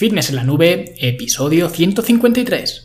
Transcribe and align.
Fitness 0.00 0.30
en 0.30 0.36
la 0.36 0.44
Nube, 0.44 0.94
episodio 0.96 1.68
153. 1.68 2.84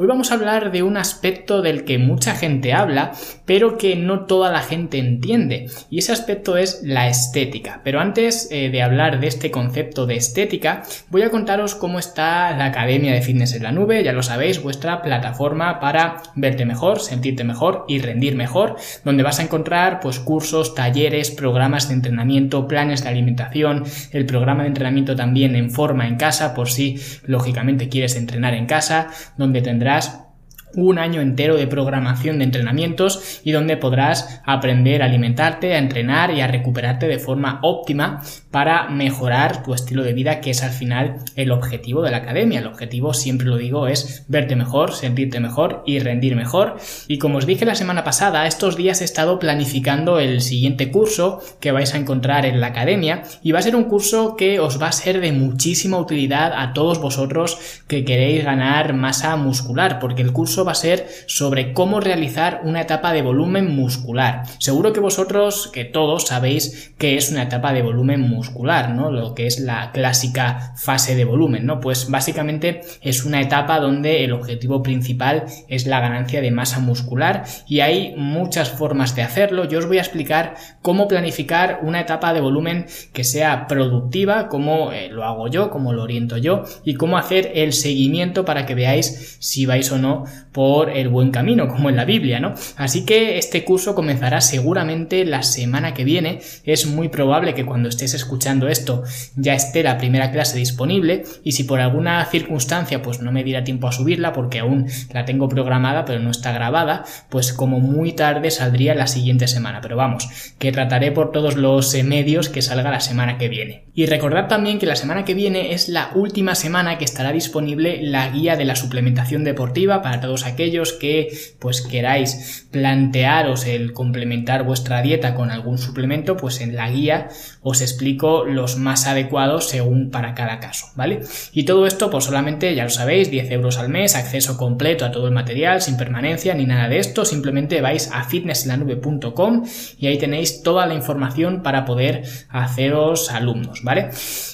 Hoy 0.00 0.06
vamos 0.06 0.30
a 0.30 0.34
hablar 0.34 0.70
de 0.70 0.84
un 0.84 0.96
aspecto 0.96 1.60
del 1.60 1.82
que 1.82 1.98
mucha 1.98 2.36
gente 2.36 2.72
habla, 2.72 3.14
pero 3.44 3.76
que 3.76 3.96
no 3.96 4.26
toda 4.26 4.52
la 4.52 4.60
gente 4.60 4.96
entiende, 4.98 5.66
y 5.90 5.98
ese 5.98 6.12
aspecto 6.12 6.56
es 6.56 6.82
la 6.84 7.08
estética. 7.08 7.80
Pero 7.82 7.98
antes 7.98 8.46
eh, 8.52 8.70
de 8.70 8.80
hablar 8.80 9.18
de 9.18 9.26
este 9.26 9.50
concepto 9.50 10.06
de 10.06 10.14
estética, 10.14 10.84
voy 11.10 11.22
a 11.22 11.30
contaros 11.30 11.74
cómo 11.74 11.98
está 11.98 12.56
la 12.56 12.66
Academia 12.66 13.12
de 13.12 13.22
Fitness 13.22 13.54
en 13.54 13.64
la 13.64 13.72
Nube, 13.72 14.04
ya 14.04 14.12
lo 14.12 14.22
sabéis, 14.22 14.62
vuestra 14.62 15.02
plataforma 15.02 15.80
para 15.80 16.22
verte 16.36 16.64
mejor, 16.64 17.00
sentirte 17.00 17.42
mejor 17.42 17.84
y 17.88 17.98
rendir 17.98 18.36
mejor, 18.36 18.76
donde 19.04 19.24
vas 19.24 19.40
a 19.40 19.42
encontrar 19.42 19.98
pues 19.98 20.20
cursos, 20.20 20.76
talleres, 20.76 21.32
programas 21.32 21.88
de 21.88 21.94
entrenamiento, 21.94 22.68
planes 22.68 23.02
de 23.02 23.08
alimentación, 23.08 23.82
el 24.12 24.26
programa 24.26 24.62
de 24.62 24.68
entrenamiento 24.68 25.16
también 25.16 25.56
en 25.56 25.72
forma 25.72 26.06
en 26.06 26.14
casa, 26.14 26.54
por 26.54 26.70
si 26.70 27.00
lógicamente 27.24 27.88
quieres 27.88 28.14
entrenar 28.14 28.54
en 28.54 28.66
casa, 28.66 29.08
donde 29.36 29.60
tendrás 29.60 29.87
whereas 29.88 30.27
un 30.74 30.98
año 30.98 31.20
entero 31.20 31.56
de 31.56 31.66
programación 31.66 32.38
de 32.38 32.44
entrenamientos 32.44 33.40
y 33.44 33.52
donde 33.52 33.76
podrás 33.76 34.40
aprender 34.44 35.02
a 35.02 35.06
alimentarte, 35.06 35.74
a 35.74 35.78
entrenar 35.78 36.30
y 36.32 36.40
a 36.40 36.46
recuperarte 36.46 37.06
de 37.06 37.18
forma 37.18 37.60
óptima 37.62 38.22
para 38.50 38.88
mejorar 38.88 39.62
tu 39.62 39.74
estilo 39.74 40.02
de 40.02 40.12
vida, 40.12 40.40
que 40.40 40.50
es 40.50 40.62
al 40.62 40.70
final 40.70 41.16
el 41.36 41.50
objetivo 41.50 42.02
de 42.02 42.10
la 42.10 42.18
academia. 42.18 42.60
El 42.60 42.66
objetivo, 42.66 43.14
siempre 43.14 43.46
lo 43.46 43.56
digo, 43.56 43.86
es 43.86 44.24
verte 44.28 44.56
mejor, 44.56 44.92
sentirte 44.92 45.40
mejor 45.40 45.82
y 45.86 45.98
rendir 45.98 46.36
mejor. 46.36 46.76
Y 47.06 47.18
como 47.18 47.38
os 47.38 47.46
dije 47.46 47.64
la 47.64 47.74
semana 47.74 48.04
pasada, 48.04 48.46
estos 48.46 48.76
días 48.76 49.00
he 49.00 49.04
estado 49.04 49.38
planificando 49.38 50.18
el 50.18 50.40
siguiente 50.40 50.90
curso 50.90 51.40
que 51.60 51.72
vais 51.72 51.94
a 51.94 51.98
encontrar 51.98 52.46
en 52.46 52.60
la 52.60 52.68
academia 52.68 53.22
y 53.42 53.52
va 53.52 53.58
a 53.58 53.62
ser 53.62 53.76
un 53.76 53.84
curso 53.84 54.36
que 54.36 54.60
os 54.60 54.80
va 54.80 54.88
a 54.88 54.92
ser 54.92 55.20
de 55.20 55.32
muchísima 55.32 55.98
utilidad 55.98 56.52
a 56.54 56.72
todos 56.72 57.00
vosotros 57.00 57.58
que 57.86 58.04
queréis 58.04 58.44
ganar 58.44 58.94
masa 58.94 59.36
muscular, 59.36 59.98
porque 59.98 60.22
el 60.22 60.32
curso 60.32 60.57
va 60.64 60.72
a 60.72 60.76
ser 60.76 61.08
sobre 61.26 61.72
cómo 61.72 62.00
realizar 62.00 62.62
una 62.64 62.80
etapa 62.80 63.12
de 63.12 63.22
volumen 63.22 63.74
muscular. 63.74 64.42
Seguro 64.58 64.92
que 64.92 65.00
vosotros, 65.00 65.70
que 65.72 65.84
todos 65.84 66.26
sabéis 66.26 66.92
que 66.98 67.16
es 67.16 67.30
una 67.30 67.44
etapa 67.44 67.72
de 67.72 67.82
volumen 67.82 68.20
muscular, 68.20 68.90
¿no? 68.90 69.10
Lo 69.10 69.34
que 69.34 69.46
es 69.46 69.60
la 69.60 69.92
clásica 69.92 70.74
fase 70.76 71.14
de 71.14 71.24
volumen, 71.24 71.66
¿no? 71.66 71.80
Pues 71.80 72.10
básicamente 72.10 72.80
es 73.00 73.24
una 73.24 73.40
etapa 73.40 73.80
donde 73.80 74.24
el 74.24 74.32
objetivo 74.32 74.82
principal 74.82 75.44
es 75.68 75.86
la 75.86 76.00
ganancia 76.00 76.40
de 76.40 76.50
masa 76.50 76.80
muscular 76.80 77.44
y 77.66 77.80
hay 77.80 78.14
muchas 78.16 78.70
formas 78.70 79.14
de 79.14 79.22
hacerlo. 79.22 79.64
Yo 79.64 79.78
os 79.78 79.86
voy 79.86 79.98
a 79.98 80.02
explicar 80.02 80.54
cómo 80.82 81.08
planificar 81.08 81.80
una 81.82 82.00
etapa 82.00 82.32
de 82.32 82.40
volumen 82.40 82.86
que 83.12 83.24
sea 83.24 83.66
productiva, 83.66 84.48
cómo 84.48 84.92
eh, 84.92 85.08
lo 85.10 85.24
hago 85.24 85.48
yo, 85.48 85.70
cómo 85.70 85.92
lo 85.92 86.02
oriento 86.02 86.36
yo 86.36 86.64
y 86.84 86.94
cómo 86.94 87.18
hacer 87.18 87.52
el 87.54 87.72
seguimiento 87.72 88.44
para 88.44 88.66
que 88.66 88.74
veáis 88.74 89.36
si 89.40 89.66
vais 89.66 89.90
o 89.92 89.98
no 89.98 90.24
por 90.52 90.90
el 90.90 91.08
buen 91.08 91.30
camino, 91.30 91.68
como 91.68 91.88
en 91.88 91.96
la 91.96 92.04
Biblia, 92.04 92.40
¿no? 92.40 92.54
Así 92.76 93.04
que 93.04 93.38
este 93.38 93.64
curso 93.64 93.94
comenzará 93.94 94.40
seguramente 94.40 95.24
la 95.24 95.42
semana 95.42 95.94
que 95.94 96.04
viene. 96.04 96.40
Es 96.64 96.86
muy 96.86 97.08
probable 97.08 97.54
que 97.54 97.66
cuando 97.66 97.88
estés 97.88 98.14
escuchando 98.14 98.68
esto 98.68 99.02
ya 99.36 99.54
esté 99.54 99.82
la 99.82 99.98
primera 99.98 100.30
clase 100.30 100.58
disponible 100.58 101.24
y 101.44 101.52
si 101.52 101.64
por 101.64 101.80
alguna 101.80 102.24
circunstancia 102.26 103.02
pues 103.02 103.20
no 103.20 103.32
me 103.32 103.44
diera 103.44 103.64
tiempo 103.64 103.88
a 103.88 103.92
subirla 103.92 104.32
porque 104.32 104.60
aún 104.60 104.86
la 105.12 105.24
tengo 105.24 105.48
programada 105.48 106.04
pero 106.04 106.20
no 106.20 106.30
está 106.30 106.52
grabada, 106.52 107.04
pues 107.28 107.52
como 107.52 107.80
muy 107.80 108.12
tarde 108.12 108.50
saldría 108.50 108.94
la 108.94 109.06
siguiente 109.06 109.48
semana. 109.48 109.80
Pero 109.80 109.96
vamos, 109.96 110.28
que 110.58 110.72
trataré 110.72 111.12
por 111.12 111.32
todos 111.32 111.56
los 111.56 111.94
eh, 111.94 112.02
medios 112.02 112.48
que 112.48 112.62
salga 112.62 112.90
la 112.90 113.00
semana 113.00 113.38
que 113.38 113.48
viene. 113.48 113.84
Y 113.94 114.06
recordad 114.06 114.48
también 114.48 114.78
que 114.78 114.86
la 114.86 114.96
semana 114.96 115.24
que 115.24 115.34
viene 115.34 115.72
es 115.72 115.88
la 115.88 116.10
última 116.14 116.54
semana 116.54 116.98
que 116.98 117.04
estará 117.04 117.32
disponible 117.32 118.00
la 118.02 118.28
guía 118.30 118.56
de 118.56 118.64
la 118.64 118.76
suplementación 118.76 119.44
deportiva 119.44 120.02
para 120.02 120.20
todos 120.20 120.37
aquellos 120.44 120.92
que 120.92 121.28
pues 121.58 121.80
queráis 121.82 122.66
plantearos 122.70 123.66
el 123.66 123.92
complementar 123.92 124.64
vuestra 124.64 125.02
dieta 125.02 125.34
con 125.34 125.50
algún 125.50 125.78
suplemento, 125.78 126.36
pues 126.36 126.60
en 126.60 126.74
la 126.74 126.90
guía 126.90 127.28
os 127.68 127.80
explico 127.80 128.44
los 128.44 128.76
más 128.76 129.06
adecuados 129.06 129.68
según 129.68 130.10
para 130.10 130.34
cada 130.34 130.58
caso, 130.60 130.86
¿vale? 130.96 131.20
Y 131.52 131.64
todo 131.64 131.86
esto, 131.86 132.10
pues 132.10 132.24
solamente, 132.24 132.74
ya 132.74 132.84
lo 132.84 132.90
sabéis, 132.90 133.30
10 133.30 133.50
euros 133.50 133.78
al 133.78 133.88
mes, 133.88 134.16
acceso 134.16 134.56
completo 134.56 135.04
a 135.04 135.12
todo 135.12 135.26
el 135.26 135.34
material, 135.34 135.82
sin 135.82 135.96
permanencia 135.96 136.54
ni 136.54 136.64
nada 136.64 136.88
de 136.88 136.98
esto, 136.98 137.24
simplemente 137.24 137.80
vais 137.80 138.10
a 138.12 138.24
fitnesslanube.com 138.24 139.64
y 139.98 140.06
ahí 140.06 140.18
tenéis 140.18 140.62
toda 140.62 140.86
la 140.86 140.94
información 140.94 141.62
para 141.62 141.84
poder 141.84 142.22
haceros 142.48 143.30
alumnos, 143.30 143.82
¿vale? 143.82 144.10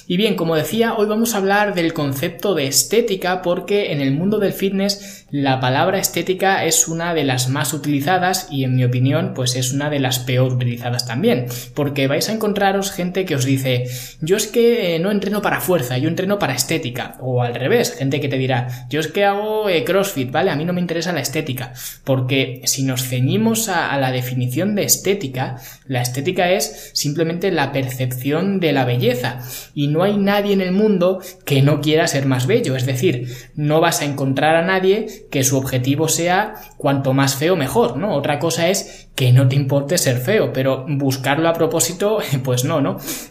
Y 0.07 0.17
bien, 0.17 0.35
como 0.35 0.55
decía, 0.55 0.93
hoy 0.95 1.07
vamos 1.07 1.33
a 1.33 1.37
hablar 1.37 1.73
del 1.73 1.93
concepto 1.93 2.53
de 2.53 2.67
estética 2.67 3.41
porque 3.41 3.91
en 3.91 4.01
el 4.01 4.11
mundo 4.11 4.39
del 4.39 4.53
fitness 4.53 5.25
la 5.31 5.59
palabra 5.59 5.99
estética 5.99 6.63
es 6.63 6.87
una 6.87 7.13
de 7.13 7.23
las 7.23 7.49
más 7.49 7.73
utilizadas 7.73 8.47
y 8.51 8.63
en 8.63 8.75
mi 8.75 8.85
opinión 8.85 9.33
pues 9.33 9.55
es 9.55 9.73
una 9.73 9.89
de 9.89 9.99
las 9.99 10.19
peor 10.19 10.53
utilizadas 10.53 11.07
también 11.07 11.47
porque 11.73 12.07
vais 12.07 12.29
a 12.29 12.33
encontraros 12.33 12.91
gente 12.91 13.04
que 13.13 13.35
os 13.35 13.45
dice 13.45 13.85
yo 14.21 14.37
es 14.37 14.47
que 14.47 14.95
eh, 14.95 14.99
no 14.99 15.11
entreno 15.11 15.41
para 15.41 15.61
fuerza, 15.61 15.97
yo 15.97 16.09
entreno 16.09 16.39
para 16.39 16.55
estética 16.55 17.17
o 17.19 17.43
al 17.43 17.55
revés, 17.55 17.93
gente 17.93 18.19
que 18.19 18.27
te 18.27 18.37
dirá 18.37 18.87
yo 18.89 18.99
es 18.99 19.07
que 19.07 19.25
hago 19.25 19.69
eh, 19.69 19.83
crossfit, 19.83 20.31
¿vale? 20.31 20.51
A 20.51 20.55
mí 20.55 20.65
no 20.65 20.73
me 20.73 20.81
interesa 20.81 21.13
la 21.13 21.21
estética 21.21 21.73
porque 22.03 22.61
si 22.65 22.83
nos 22.83 23.03
ceñimos 23.03 23.69
a, 23.69 23.91
a 23.91 23.99
la 23.99 24.11
definición 24.11 24.75
de 24.75 24.83
estética, 24.83 25.57
la 25.87 26.01
estética 26.01 26.51
es 26.51 26.91
simplemente 26.93 27.51
la 27.51 27.71
percepción 27.71 28.59
de 28.59 28.73
la 28.73 28.85
belleza 28.85 29.39
y 29.73 29.87
no 29.87 30.03
hay 30.03 30.17
nadie 30.17 30.53
en 30.53 30.61
el 30.61 30.71
mundo 30.71 31.21
que 31.45 31.61
no 31.61 31.81
quiera 31.81 32.07
ser 32.07 32.25
más 32.25 32.47
bello. 32.47 32.75
Es 32.75 32.85
decir, 32.85 33.27
no 33.55 33.81
vas 33.81 34.01
a 34.01 34.05
encontrar 34.05 34.55
a 34.55 34.65
nadie 34.65 35.27
que 35.29 35.43
su 35.43 35.57
objetivo 35.57 36.07
sea 36.07 36.55
cuanto 36.77 37.13
más 37.13 37.35
feo 37.35 37.55
mejor, 37.55 37.97
¿no? 37.97 38.15
Otra 38.15 38.39
cosa 38.39 38.69
es 38.69 39.07
que 39.15 39.31
no 39.31 39.47
te 39.47 39.55
importe 39.55 39.97
ser 39.97 40.17
feo, 40.17 40.51
pero 40.51 40.85
buscarlo 40.87 41.47
a 41.47 41.53
propósito, 41.53 42.19
pues 42.43 42.65
no, 42.65 42.81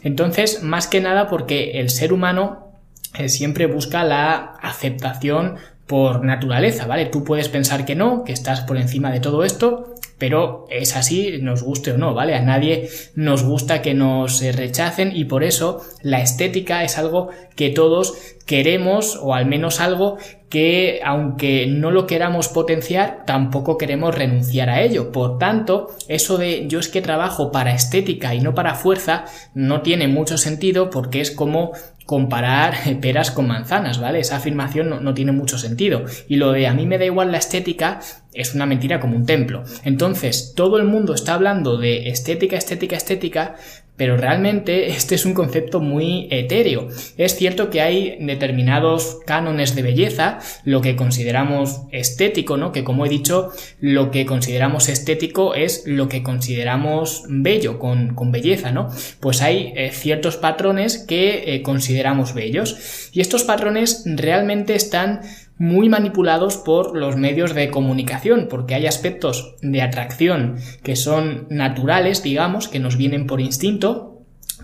Entonces, 0.03 0.63
más 0.63 0.87
que 0.87 1.01
nada 1.01 1.29
porque 1.29 1.81
el 1.81 1.91
ser 1.91 2.13
humano 2.13 2.73
eh, 3.17 3.29
siempre 3.29 3.67
busca 3.67 4.05
la 4.05 4.57
aceptación 4.61 5.57
por 5.87 6.25
naturaleza, 6.25 6.87
¿vale? 6.87 7.07
Tú 7.07 7.25
puedes 7.25 7.49
pensar 7.49 7.85
que 7.85 7.95
no, 7.95 8.25
que 8.25 8.33
estás 8.33 8.63
por 8.63 8.77
encima 8.77 9.13
de 9.13 9.21
todo 9.21 9.45
esto, 9.45 9.95
pero 10.19 10.67
es 10.71 10.97
así, 10.97 11.39
nos 11.43 11.63
guste 11.63 11.93
o 11.93 11.99
no, 11.99 12.15
¿vale? 12.15 12.35
A 12.35 12.41
nadie 12.41 12.89
nos 13.15 13.43
gusta 13.43 13.83
que 13.83 13.95
nos 13.95 14.41
rechacen 14.41 15.13
y 15.15 15.27
por 15.27 15.45
eso 15.45 15.83
la 16.03 16.21
estética 16.21 16.85
es 16.85 16.97
algo 16.99 17.29
que 17.57 17.71
todos 17.71 18.15
queremos 18.47 19.19
o 19.21 19.35
al 19.35 19.47
menos 19.47 19.81
algo 19.81 20.19
que 20.55 21.01
aunque 21.05 21.67
no 21.67 21.91
lo 21.91 22.07
queramos 22.07 22.47
potenciar, 22.47 23.25
tampoco 23.27 23.77
queremos 23.77 24.15
renunciar 24.15 24.71
a 24.71 24.83
ello. 24.83 25.11
Por 25.11 25.37
tanto, 25.37 25.91
eso 26.07 26.39
de 26.39 26.69
yo 26.69 26.79
es 26.79 26.87
que 26.87 27.03
trabajo 27.03 27.51
para 27.51 27.75
estética 27.75 28.37
y 28.37 28.41
no 28.41 28.55
para 28.55 28.77
fuerza 28.77 29.25
no 29.53 29.83
tiene 29.83 30.07
mucho 30.07 30.39
sentido 30.39 30.91
porque 30.91 31.21
es 31.21 31.33
como 31.33 31.73
comparar 32.07 32.77
peras 33.01 33.33
con 33.33 33.49
manzanas, 33.49 33.99
¿vale? 33.99 34.21
Esa 34.21 34.37
afirmación 34.37 34.91
no, 34.91 35.01
no, 35.01 35.13
tiene 35.13 35.33
mucho 35.33 35.59
sentido. 35.59 36.05
Y 36.29 36.37
lo 36.37 36.53
de 36.53 36.69
a 36.69 36.73
mí 36.73 36.87
me 36.87 36.99
da 36.99 37.05
igual 37.05 37.33
la 37.33 37.39
estética 37.39 37.99
es 38.33 38.55
una 38.55 38.67
mentira 38.67 39.01
como 39.01 39.17
un 39.17 39.27
templo. 39.27 39.65
Entonces, 39.83 40.53
todo 40.55 40.79
el 40.79 40.85
mundo 40.85 41.15
está 41.15 41.35
hablando 41.35 41.79
de 41.79 42.11
estética, 42.11 42.57
estética, 42.57 42.97
estética, 42.97 43.57
pero 43.97 44.17
realmente 44.17 44.89
este 44.89 45.15
es 45.15 45.25
un 45.25 45.35
concepto 45.35 45.81
muy 45.81 46.27
etéreo. 46.31 46.89
Es 47.17 47.37
cierto 47.37 47.71
que 47.71 47.81
hay 47.81 48.17
determinados 48.21 49.19
cánones 49.25 49.75
de 49.75 49.83
belleza, 49.83 50.41
lo 50.65 50.81
que 50.81 50.97
consideramos 50.97 51.83
estético, 51.93 52.57
¿no? 52.57 52.73
Que 52.73 52.83
como 52.83 53.07
he 53.07 53.09
dicho, 53.09 53.51
lo 53.81 54.11
que 54.11 54.27
consideramos 54.27 54.89
estético 54.89 55.55
es 55.55 55.85
lo 55.87 56.09
que 56.09 56.23
consideramos 56.23 57.25
bello, 57.29 57.79
con, 57.79 58.15
con 58.15 58.33
belleza, 58.33 58.73
¿no? 58.73 58.89
Pues 59.21 59.43
hay 59.43 59.73
eh, 59.77 59.91
ciertos 59.93 60.37
patrones 60.37 60.99
que 60.99 61.55
eh, 61.55 61.63
consideramos 61.63 62.35
bellos. 62.35 63.11
Y 63.13 63.21
estos 63.21 63.45
patrones 63.45 64.03
realmente 64.07 64.75
están 64.75 65.21
muy 65.57 65.89
manipulados 65.89 66.57
por 66.57 66.97
los 66.97 67.17
medios 67.17 67.55
de 67.55 67.71
comunicación, 67.71 68.49
porque 68.51 68.75
hay 68.75 68.87
aspectos 68.87 69.55
de 69.63 69.83
atracción 69.83 70.57
que 70.83 70.97
son 70.97 71.47
naturales, 71.51 72.23
digamos, 72.23 72.69
que 72.69 72.81
nos 72.81 72.97
vienen 72.97 73.27
por 73.27 73.41
instinto, 73.41 74.14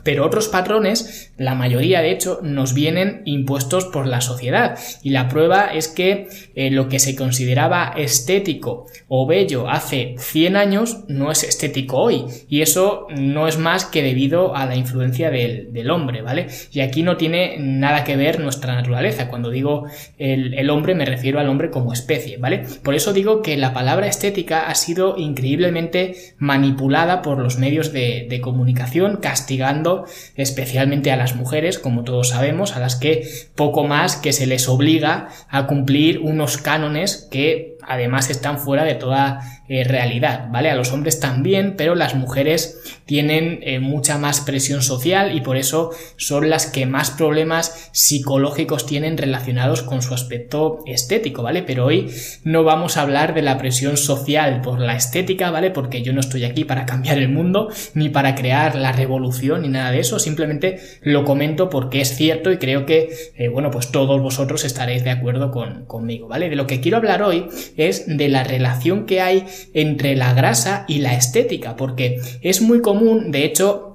pero 0.03 0.25
otros 0.25 0.49
patrones, 0.49 1.33
la 1.37 1.55
mayoría 1.55 2.01
de 2.01 2.11
hecho, 2.11 2.41
nos 2.43 2.75
vienen 2.75 3.23
impuestos 3.25 3.87
por 3.87 4.07
la 4.07 4.21
sociedad. 4.21 4.79
Y 5.03 5.11
la 5.11 5.29
prueba 5.29 5.67
es 5.67 5.89
que 5.89 6.29
eh, 6.55 6.71
lo 6.71 6.89
que 6.89 6.99
se 6.99 7.17
consideraba 7.17 7.95
estético 7.97 8.87
o 9.09 9.27
bello 9.27 9.69
hace 9.69 10.15
100 10.19 10.57
años 10.57 11.05
no 11.09 11.31
es 11.31 11.43
estético 11.43 11.99
hoy. 11.99 12.25
Y 12.49 12.63
eso 12.63 13.07
no 13.11 13.49
es 13.49 13.59
más 13.59 13.85
que 13.85 14.03
debido 14.03 14.57
a 14.57 14.67
la 14.67 14.77
influencia 14.77 15.31
del, 15.31 15.91
hombre, 15.91 16.23
¿vale? 16.23 16.47
Y 16.73 16.81
aquí 16.81 17.03
no 17.03 17.17
tiene 17.17 17.57
nada 17.59 18.05
que 18.05 18.17
ver 18.17 18.39
nuestra 18.39 18.75
naturaleza. 18.75 19.29
Cuando 19.29 19.51
digo 19.51 19.87
el, 20.19 20.71
hombre 20.71 20.95
me 20.95 21.05
refiero 21.05 21.41
al 21.41 21.49
hombre 21.49 21.71
como 21.71 21.93
especie, 21.93 22.37
¿vale? 22.37 22.65
Por 22.83 22.95
eso 22.95 23.13
digo 23.13 23.43
que 23.43 23.57
la 23.57 23.73
palabra 23.73 24.07
estética 24.07 24.69
ha 24.69 24.75
sido 24.75 25.17
increíblemente 25.17 26.35
manipulada 26.39 27.23
por 27.23 27.39
los 27.39 27.59
medios 27.59 27.93
de 27.93 28.41
comunicación, 28.43 29.17
castigando 29.17 29.90
especialmente 30.37 31.11
a 31.11 31.17
las 31.17 31.35
mujeres, 31.37 31.79
como 31.79 32.05
todos 32.05 32.31
sabemos, 32.31 32.77
a 32.77 32.81
las 32.81 32.97
que 32.97 33.29
poco 33.55 33.85
más 33.85 34.17
que 34.17 34.33
se 34.33 34.47
les 34.47 34.69
obliga 34.69 35.29
a 35.49 35.67
cumplir 35.67 36.21
unos 36.21 36.59
cánones 36.59 37.29
que 37.31 37.79
además 37.87 38.31
están 38.31 38.59
fuera 38.59 38.85
de 38.85 38.95
toda 38.95 39.41
eh, 39.69 39.85
realidad, 39.85 40.49
¿vale? 40.51 40.69
A 40.69 40.75
los 40.75 40.93
hombres 40.93 41.21
también, 41.21 41.75
pero 41.77 41.95
las 41.95 42.17
mujeres 42.17 42.81
tienen 43.07 43.61
eh, 43.63 43.79
mucha 43.79 44.19
más 44.19 44.41
presión 44.41 44.83
social 44.83 45.37
y 45.37 45.43
por 45.43 45.57
eso 45.57 45.91
son 46.17 46.51
las 46.51 46.67
que 46.67 46.87
más 46.87 47.13
problemas 47.13 47.91
psicológicos 47.93 48.85
tienen 48.85 49.17
relacionados 49.17 49.83
con 49.83 50.03
su 50.03 50.13
aspecto 50.13 50.81
estético, 50.87 51.43
¿vale? 51.43 51.63
Pero 51.63 51.87
hoy 51.87 52.11
no 52.43 52.65
vamos 52.65 52.97
a 52.97 53.03
hablar 53.03 53.33
de 53.33 53.43
la 53.43 53.59
presión 53.59 53.97
social 53.97 54.61
por 54.61 54.81
la 54.81 54.97
estética, 54.97 55.51
¿vale? 55.51 55.71
Porque 55.71 56.03
yo 56.03 56.13
no 56.13 56.21
estoy 56.21 56.45
aquí 56.45 56.65
para 56.65 56.85
cambiar 56.85 57.19
el 57.19 57.29
mundo, 57.29 57.69
ni 57.95 58.09
para 58.09 58.35
crear 58.35 58.75
la 58.75 58.91
revolución, 58.91 59.63
ni 59.63 59.69
nada 59.69 59.93
de 59.93 60.01
eso, 60.01 60.19
simplemente 60.19 60.81
lo 61.03 61.25
comento 61.25 61.71
porque 61.71 62.01
es 62.01 62.17
cierto 62.17 62.51
y 62.51 62.59
creo 62.59 62.87
que, 62.87 63.11
eh, 63.37 63.49
bueno, 63.49 63.71
pues 63.71 63.93
todos 63.93 64.21
vosotros 64.21 64.65
estaréis 64.65 65.05
de 65.05 65.11
acuerdo 65.11 65.51
con, 65.51 65.87
conmigo, 65.87 66.27
¿vale? 66.27 66.49
De 66.49 66.57
lo 66.57 66.67
que 66.67 66.81
quiero 66.81 66.97
hablar 66.97 67.23
hoy 67.23 67.47
es 67.77 68.05
de 68.07 68.29
la 68.29 68.45
relación 68.45 69.07
que 69.07 69.21
hay 69.21 69.47
entre 69.75 70.17
la 70.17 70.35
grasa 70.35 70.85
y 70.89 70.99
la 70.99 71.15
estética, 71.15 71.77
porque 71.77 72.21
es 72.43 72.61
muy 72.61 72.81
común, 72.81 73.31
de 73.31 73.45
hecho, 73.45 73.91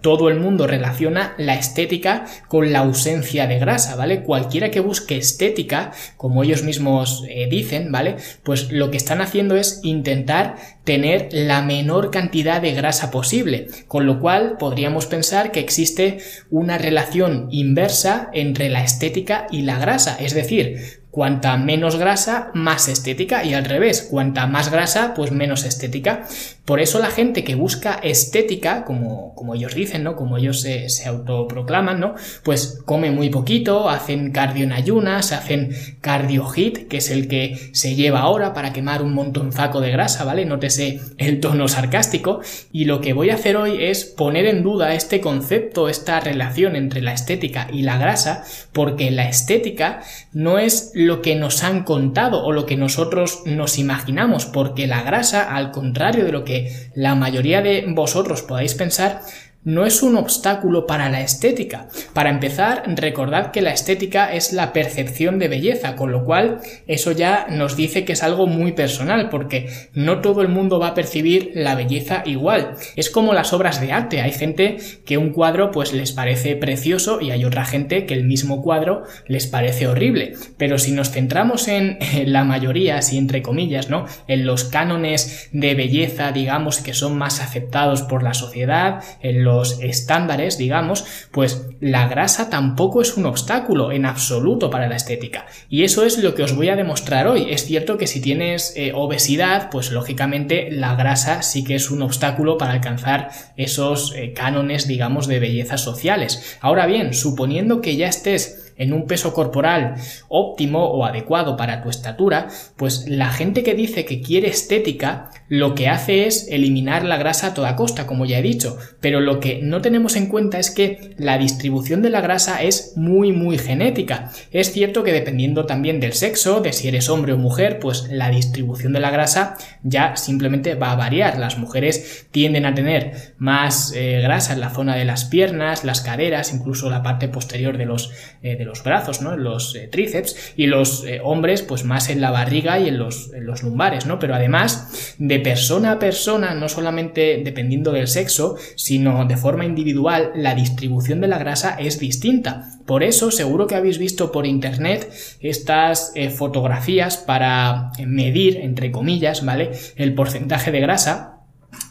todo 0.00 0.28
el 0.28 0.40
mundo 0.40 0.66
relaciona 0.66 1.34
la 1.36 1.54
estética 1.54 2.24
con 2.48 2.72
la 2.72 2.80
ausencia 2.80 3.46
de 3.46 3.58
grasa, 3.58 3.94
¿vale? 3.94 4.22
Cualquiera 4.22 4.70
que 4.70 4.80
busque 4.80 5.16
estética, 5.16 5.92
como 6.16 6.42
ellos 6.42 6.62
mismos 6.62 7.24
eh, 7.28 7.46
dicen, 7.48 7.92
¿vale? 7.92 8.16
Pues 8.42 8.72
lo 8.72 8.90
que 8.90 8.96
están 8.96 9.20
haciendo 9.20 9.56
es 9.56 9.80
intentar 9.82 10.56
tener 10.84 11.28
la 11.32 11.62
menor 11.62 12.10
cantidad 12.10 12.60
de 12.62 12.72
grasa 12.72 13.10
posible, 13.10 13.68
con 13.86 14.06
lo 14.06 14.18
cual 14.18 14.56
podríamos 14.58 15.06
pensar 15.06 15.52
que 15.52 15.60
existe 15.60 16.18
una 16.50 16.78
relación 16.78 17.48
inversa 17.50 18.30
entre 18.32 18.70
la 18.70 18.82
estética 18.82 19.46
y 19.50 19.62
la 19.62 19.78
grasa, 19.78 20.16
es 20.18 20.34
decir, 20.34 21.01
Cuanta 21.12 21.58
menos 21.58 21.96
grasa, 21.96 22.50
más 22.54 22.88
estética 22.88 23.44
y 23.44 23.52
al 23.52 23.66
revés, 23.66 24.08
cuanta 24.10 24.46
más 24.46 24.70
grasa, 24.70 25.12
pues 25.12 25.30
menos 25.30 25.64
estética. 25.64 26.26
Por 26.64 26.80
eso 26.80 27.00
la 27.00 27.10
gente 27.10 27.44
que 27.44 27.54
busca 27.54 27.94
estética, 28.02 28.84
como, 28.84 29.34
como 29.34 29.54
ellos 29.54 29.74
dicen, 29.74 30.04
¿no? 30.04 30.16
Como 30.16 30.38
ellos 30.38 30.62
se, 30.62 30.88
se, 30.88 31.08
autoproclaman, 31.08 32.00
¿no? 32.00 32.14
Pues 32.44 32.80
come 32.86 33.10
muy 33.10 33.28
poquito, 33.28 33.90
hacen 33.90 34.30
cardio 34.30 34.64
en 34.64 34.72
ayunas, 34.72 35.32
hacen 35.32 35.74
cardio 36.00 36.46
hit, 36.46 36.88
que 36.88 36.96
es 36.96 37.10
el 37.10 37.28
que 37.28 37.58
se 37.72 37.94
lleva 37.94 38.20
ahora 38.20 38.54
para 38.54 38.72
quemar 38.72 39.02
un 39.02 39.12
montonzaco 39.12 39.82
de 39.82 39.90
grasa, 39.90 40.24
¿vale? 40.24 40.46
Nótese 40.46 41.00
el 41.18 41.40
tono 41.40 41.68
sarcástico. 41.68 42.40
Y 42.72 42.86
lo 42.86 43.02
que 43.02 43.12
voy 43.12 43.28
a 43.28 43.34
hacer 43.34 43.56
hoy 43.56 43.84
es 43.84 44.04
poner 44.04 44.46
en 44.46 44.62
duda 44.62 44.94
este 44.94 45.20
concepto, 45.20 45.90
esta 45.90 46.20
relación 46.20 46.76
entre 46.76 47.02
la 47.02 47.12
estética 47.12 47.68
y 47.70 47.82
la 47.82 47.98
grasa, 47.98 48.44
porque 48.72 49.10
la 49.10 49.28
estética 49.28 50.00
no 50.32 50.58
es 50.58 50.92
lo 51.06 51.22
que 51.22 51.34
nos 51.34 51.62
han 51.62 51.84
contado 51.84 52.44
o 52.44 52.52
lo 52.52 52.66
que 52.66 52.76
nosotros 52.76 53.42
nos 53.46 53.78
imaginamos, 53.78 54.46
porque 54.46 54.86
la 54.86 55.02
grasa, 55.02 55.54
al 55.54 55.70
contrario 55.70 56.24
de 56.24 56.32
lo 56.32 56.44
que 56.44 56.90
la 56.94 57.14
mayoría 57.14 57.62
de 57.62 57.84
vosotros 57.88 58.42
podáis 58.42 58.74
pensar, 58.74 59.20
no 59.64 59.86
es 59.86 60.02
un 60.02 60.16
obstáculo 60.16 60.86
para 60.86 61.08
la 61.08 61.20
estética. 61.20 61.88
Para 62.12 62.30
empezar, 62.30 62.82
recordad 62.96 63.52
que 63.52 63.62
la 63.62 63.72
estética 63.72 64.32
es 64.32 64.52
la 64.52 64.72
percepción 64.72 65.38
de 65.38 65.48
belleza, 65.48 65.94
con 65.94 66.10
lo 66.10 66.24
cual 66.24 66.60
eso 66.86 67.12
ya 67.12 67.46
nos 67.48 67.76
dice 67.76 68.04
que 68.04 68.12
es 68.12 68.22
algo 68.22 68.46
muy 68.46 68.72
personal, 68.72 69.28
porque 69.28 69.68
no 69.94 70.20
todo 70.20 70.42
el 70.42 70.48
mundo 70.48 70.78
va 70.78 70.88
a 70.88 70.94
percibir 70.94 71.52
la 71.54 71.74
belleza 71.74 72.22
igual. 72.26 72.74
Es 72.96 73.10
como 73.10 73.34
las 73.34 73.52
obras 73.52 73.80
de 73.80 73.92
arte, 73.92 74.20
hay 74.20 74.32
gente 74.32 74.78
que 75.04 75.18
un 75.18 75.30
cuadro 75.30 75.70
pues 75.70 75.92
les 75.92 76.12
parece 76.12 76.56
precioso 76.56 77.20
y 77.20 77.30
hay 77.30 77.44
otra 77.44 77.64
gente 77.64 78.06
que 78.06 78.14
el 78.14 78.24
mismo 78.24 78.62
cuadro 78.62 79.04
les 79.26 79.46
parece 79.46 79.86
horrible. 79.86 80.34
Pero 80.56 80.78
si 80.78 80.92
nos 80.92 81.10
centramos 81.10 81.68
en 81.68 81.98
la 82.26 82.44
mayoría, 82.44 82.98
así 82.98 83.16
entre 83.16 83.42
comillas, 83.42 83.90
¿no? 83.90 84.06
En 84.26 84.44
los 84.44 84.64
cánones 84.64 85.48
de 85.52 85.74
belleza, 85.74 86.32
digamos, 86.32 86.78
que 86.78 86.94
son 86.94 87.16
más 87.16 87.40
aceptados 87.40 88.02
por 88.02 88.22
la 88.22 88.34
sociedad, 88.34 89.02
en 89.20 89.44
estándares, 89.60 90.58
digamos, 90.58 91.04
pues 91.30 91.66
la 91.80 92.08
grasa 92.08 92.50
tampoco 92.50 93.02
es 93.02 93.16
un 93.16 93.26
obstáculo 93.26 93.92
en 93.92 94.06
absoluto 94.06 94.70
para 94.70 94.88
la 94.88 94.96
estética. 94.96 95.46
Y 95.68 95.84
eso 95.84 96.04
es 96.04 96.18
lo 96.18 96.34
que 96.34 96.42
os 96.42 96.54
voy 96.54 96.68
a 96.68 96.76
demostrar 96.76 97.26
hoy. 97.26 97.46
Es 97.50 97.64
cierto 97.64 97.98
que 97.98 98.06
si 98.06 98.20
tienes 98.20 98.74
eh, 98.76 98.92
obesidad, 98.94 99.70
pues 99.70 99.90
lógicamente 99.90 100.70
la 100.70 100.94
grasa 100.94 101.42
sí 101.42 101.64
que 101.64 101.74
es 101.74 101.90
un 101.90 102.02
obstáculo 102.02 102.58
para 102.58 102.72
alcanzar 102.72 103.30
esos 103.56 104.14
eh, 104.14 104.32
cánones, 104.32 104.86
digamos, 104.86 105.26
de 105.26 105.40
belleza 105.40 105.78
sociales. 105.78 106.58
Ahora 106.60 106.86
bien, 106.86 107.14
suponiendo 107.14 107.80
que 107.80 107.96
ya 107.96 108.08
estés 108.08 108.61
en 108.76 108.92
un 108.92 109.06
peso 109.06 109.32
corporal 109.32 109.94
óptimo 110.28 110.84
o 110.84 111.04
adecuado 111.04 111.56
para 111.56 111.82
tu 111.82 111.90
estatura, 111.90 112.48
pues 112.76 113.06
la 113.08 113.30
gente 113.30 113.62
que 113.62 113.74
dice 113.74 114.04
que 114.04 114.20
quiere 114.20 114.48
estética 114.48 115.30
lo 115.48 115.74
que 115.74 115.88
hace 115.88 116.26
es 116.26 116.48
eliminar 116.48 117.04
la 117.04 117.16
grasa 117.18 117.48
a 117.48 117.54
toda 117.54 117.76
costa, 117.76 118.06
como 118.06 118.24
ya 118.24 118.38
he 118.38 118.42
dicho, 118.42 118.78
pero 119.00 119.20
lo 119.20 119.40
que 119.40 119.60
no 119.62 119.82
tenemos 119.82 120.16
en 120.16 120.26
cuenta 120.26 120.58
es 120.58 120.70
que 120.70 121.14
la 121.18 121.38
distribución 121.38 122.02
de 122.02 122.10
la 122.10 122.20
grasa 122.20 122.62
es 122.62 122.94
muy 122.96 123.32
muy 123.32 123.58
genética. 123.58 124.30
Es 124.50 124.72
cierto 124.72 125.02
que 125.02 125.12
dependiendo 125.12 125.66
también 125.66 126.00
del 126.00 126.12
sexo, 126.12 126.60
de 126.60 126.72
si 126.72 126.88
eres 126.88 127.08
hombre 127.08 127.32
o 127.32 127.38
mujer, 127.38 127.78
pues 127.78 128.08
la 128.10 128.30
distribución 128.30 128.92
de 128.92 129.00
la 129.00 129.10
grasa 129.10 129.56
ya 129.82 130.16
simplemente 130.16 130.74
va 130.74 130.92
a 130.92 130.96
variar. 130.96 131.38
Las 131.38 131.58
mujeres 131.58 132.26
tienden 132.30 132.66
a 132.66 132.74
tener 132.74 133.34
más 133.38 133.92
eh, 133.94 134.20
grasa 134.22 134.52
en 134.52 134.60
la 134.60 134.70
zona 134.70 134.96
de 134.96 135.04
las 135.04 135.24
piernas, 135.24 135.84
las 135.84 136.00
caderas, 136.00 136.52
incluso 136.52 136.90
la 136.90 137.02
parte 137.02 137.28
posterior 137.28 137.76
de 137.78 137.86
los, 137.86 138.10
eh, 138.42 138.61
los 138.64 138.82
brazos, 138.82 139.22
¿no? 139.22 139.34
En 139.34 139.44
los 139.44 139.74
eh, 139.74 139.88
tríceps 139.88 140.54
y 140.56 140.66
los 140.66 141.04
eh, 141.04 141.20
hombres 141.22 141.62
pues 141.62 141.84
más 141.84 142.08
en 142.08 142.20
la 142.20 142.30
barriga 142.30 142.78
y 142.78 142.88
en 142.88 142.98
los, 142.98 143.30
los 143.38 143.62
lumbares, 143.62 144.06
¿no? 144.06 144.18
Pero 144.18 144.34
además 144.34 145.14
de 145.18 145.40
persona 145.40 145.92
a 145.92 145.98
persona, 145.98 146.54
no 146.54 146.68
solamente 146.68 147.42
dependiendo 147.44 147.92
del 147.92 148.08
sexo, 148.08 148.56
sino 148.76 149.24
de 149.24 149.36
forma 149.36 149.64
individual, 149.64 150.32
la 150.34 150.54
distribución 150.54 151.20
de 151.20 151.28
la 151.28 151.38
grasa 151.38 151.76
es 151.78 151.98
distinta. 151.98 152.68
Por 152.86 153.02
eso 153.02 153.30
seguro 153.30 153.66
que 153.66 153.74
habéis 153.74 153.98
visto 153.98 154.32
por 154.32 154.46
internet 154.46 155.12
estas 155.40 156.12
eh, 156.14 156.30
fotografías 156.30 157.16
para 157.16 157.90
medir, 158.04 158.58
entre 158.58 158.90
comillas, 158.90 159.44
¿vale? 159.44 159.72
El 159.96 160.14
porcentaje 160.14 160.70
de 160.70 160.80
grasa 160.80 161.40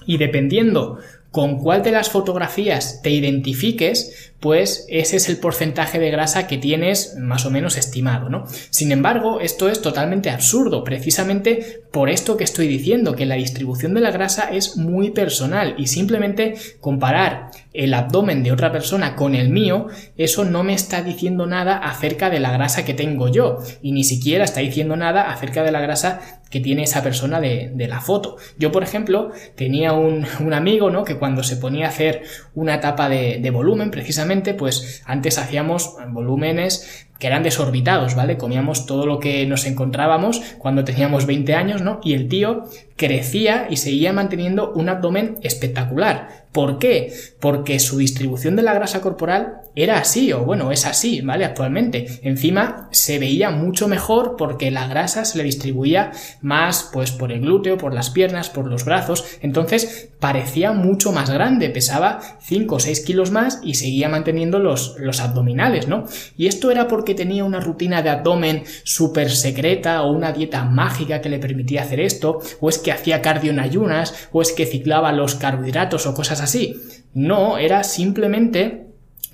y 0.05 0.17
dependiendo 0.17 0.99
con 1.31 1.59
cuál 1.59 1.81
de 1.81 1.91
las 1.91 2.09
fotografías 2.09 3.01
te 3.01 3.09
identifiques, 3.09 4.30
pues 4.41 4.85
ese 4.89 5.17
es 5.17 5.29
el 5.29 5.37
porcentaje 5.37 5.99
de 5.99 6.09
grasa 6.09 6.47
que 6.47 6.57
tienes 6.57 7.15
más 7.17 7.45
o 7.45 7.51
menos 7.51 7.77
estimado, 7.77 8.27
¿no? 8.27 8.45
Sin 8.71 8.91
embargo, 8.91 9.39
esto 9.39 9.69
es 9.69 9.81
totalmente 9.83 10.31
absurdo, 10.31 10.83
precisamente 10.83 11.83
por 11.91 12.09
esto 12.09 12.37
que 12.37 12.43
estoy 12.43 12.67
diciendo, 12.67 13.15
que 13.15 13.27
la 13.27 13.35
distribución 13.35 13.93
de 13.93 14.01
la 14.01 14.09
grasa 14.09 14.49
es 14.51 14.77
muy 14.77 15.11
personal 15.11 15.75
y 15.77 15.87
simplemente 15.87 16.55
comparar 16.79 17.51
el 17.73 17.93
abdomen 17.93 18.43
de 18.43 18.51
otra 18.51 18.71
persona 18.71 19.15
con 19.15 19.35
el 19.35 19.49
mío, 19.49 19.87
eso 20.17 20.43
no 20.43 20.63
me 20.63 20.73
está 20.73 21.03
diciendo 21.03 21.45
nada 21.45 21.77
acerca 21.77 22.29
de 22.29 22.39
la 22.39 22.51
grasa 22.51 22.83
que 22.83 22.93
tengo 22.93 23.29
yo 23.29 23.59
y 23.81 23.91
ni 23.91 24.03
siquiera 24.03 24.43
está 24.43 24.61
diciendo 24.61 24.95
nada 24.95 25.31
acerca 25.31 25.63
de 25.63 25.71
la 25.71 25.81
grasa 25.81 26.41
que 26.49 26.59
tiene 26.59 26.83
esa 26.83 27.01
persona 27.01 27.39
de, 27.39 27.71
la 27.87 28.01
foto. 28.01 28.35
Yo, 28.57 28.73
por 28.73 28.83
ejemplo, 28.83 29.31
tenía 29.55 29.93
un, 29.93 30.25
amigo, 30.53 30.89
¿no? 30.89 31.05
Que 31.05 31.15
cuando 31.15 31.43
se 31.43 31.55
ponía 31.55 31.85
a 31.85 31.89
hacer 31.89 32.23
una 32.55 32.75
etapa 32.75 33.07
de 33.07 33.49
volumen, 33.51 33.89
precisamente, 33.89 34.30
pues 34.53 35.03
antes 35.05 35.37
hacíamos 35.37 35.95
volúmenes 36.09 37.07
que 37.21 37.27
eran 37.27 37.43
desorbitados, 37.43 38.15
¿vale? 38.15 38.35
Comíamos 38.35 38.87
todo 38.87 39.05
lo 39.05 39.19
que 39.19 39.45
nos 39.45 39.67
encontrábamos 39.67 40.41
cuando 40.57 40.83
teníamos 40.83 41.27
20 41.27 41.53
años, 41.53 41.83
¿no? 41.83 42.01
Y 42.03 42.15
el 42.15 42.27
tío 42.27 42.63
crecía 42.95 43.67
y 43.69 43.77
seguía 43.77 44.11
manteniendo 44.11 44.71
un 44.73 44.89
abdomen 44.89 45.37
espectacular. 45.43 46.41
¿Por 46.51 46.79
qué? 46.79 47.13
Porque 47.39 47.79
su 47.79 47.97
distribución 47.97 48.55
de 48.55 48.61
la 48.61 48.73
grasa 48.73 49.01
corporal 49.01 49.61
era 49.73 49.99
así, 49.99 50.33
o 50.33 50.43
bueno, 50.43 50.71
es 50.71 50.85
así, 50.85 51.21
¿vale? 51.21 51.45
Actualmente. 51.45 52.19
Encima 52.23 52.89
se 52.91 53.19
veía 53.19 53.49
mucho 53.51 53.87
mejor 53.87 54.35
porque 54.37 54.69
la 54.69 54.87
grasa 54.87 55.23
se 55.23 55.37
le 55.37 55.45
distribuía 55.45 56.11
más, 56.41 56.89
pues, 56.91 57.11
por 57.11 57.31
el 57.31 57.41
glúteo, 57.41 57.77
por 57.77 57.93
las 57.93 58.09
piernas, 58.09 58.49
por 58.49 58.67
los 58.67 58.83
brazos. 58.83 59.23
Entonces 59.41 60.09
parecía 60.19 60.73
mucho 60.73 61.13
más 61.13 61.29
grande, 61.29 61.69
pesaba 61.69 62.19
5 62.41 62.75
o 62.75 62.79
6 62.79 62.99
kilos 63.05 63.31
más 63.31 63.61
y 63.63 63.75
seguía 63.75 64.09
manteniendo 64.09 64.59
los, 64.59 64.97
los 64.99 65.21
abdominales, 65.21 65.87
¿no? 65.87 66.05
Y 66.37 66.47
esto 66.47 66.69
era 66.69 66.89
porque 66.89 67.10
tenía 67.15 67.43
una 67.43 67.59
rutina 67.59 68.01
de 68.01 68.09
abdomen 68.09 68.63
súper 68.83 69.29
secreta 69.29 70.03
o 70.03 70.11
una 70.11 70.31
dieta 70.31 70.63
mágica 70.63 71.21
que 71.21 71.29
le 71.29 71.39
permitía 71.39 71.83
hacer 71.83 71.99
esto, 71.99 72.39
o 72.59 72.69
es 72.69 72.77
que 72.77 72.91
hacía 72.91 73.21
cardio 73.21 73.51
en 73.51 73.59
ayunas, 73.59 74.29
o 74.31 74.41
es 74.41 74.51
que 74.51 74.65
ciclaba 74.65 75.11
los 75.11 75.35
carbohidratos 75.35 76.05
o 76.07 76.13
cosas 76.13 76.41
así. 76.41 76.75
No, 77.13 77.57
era 77.57 77.83
simplemente 77.83 78.90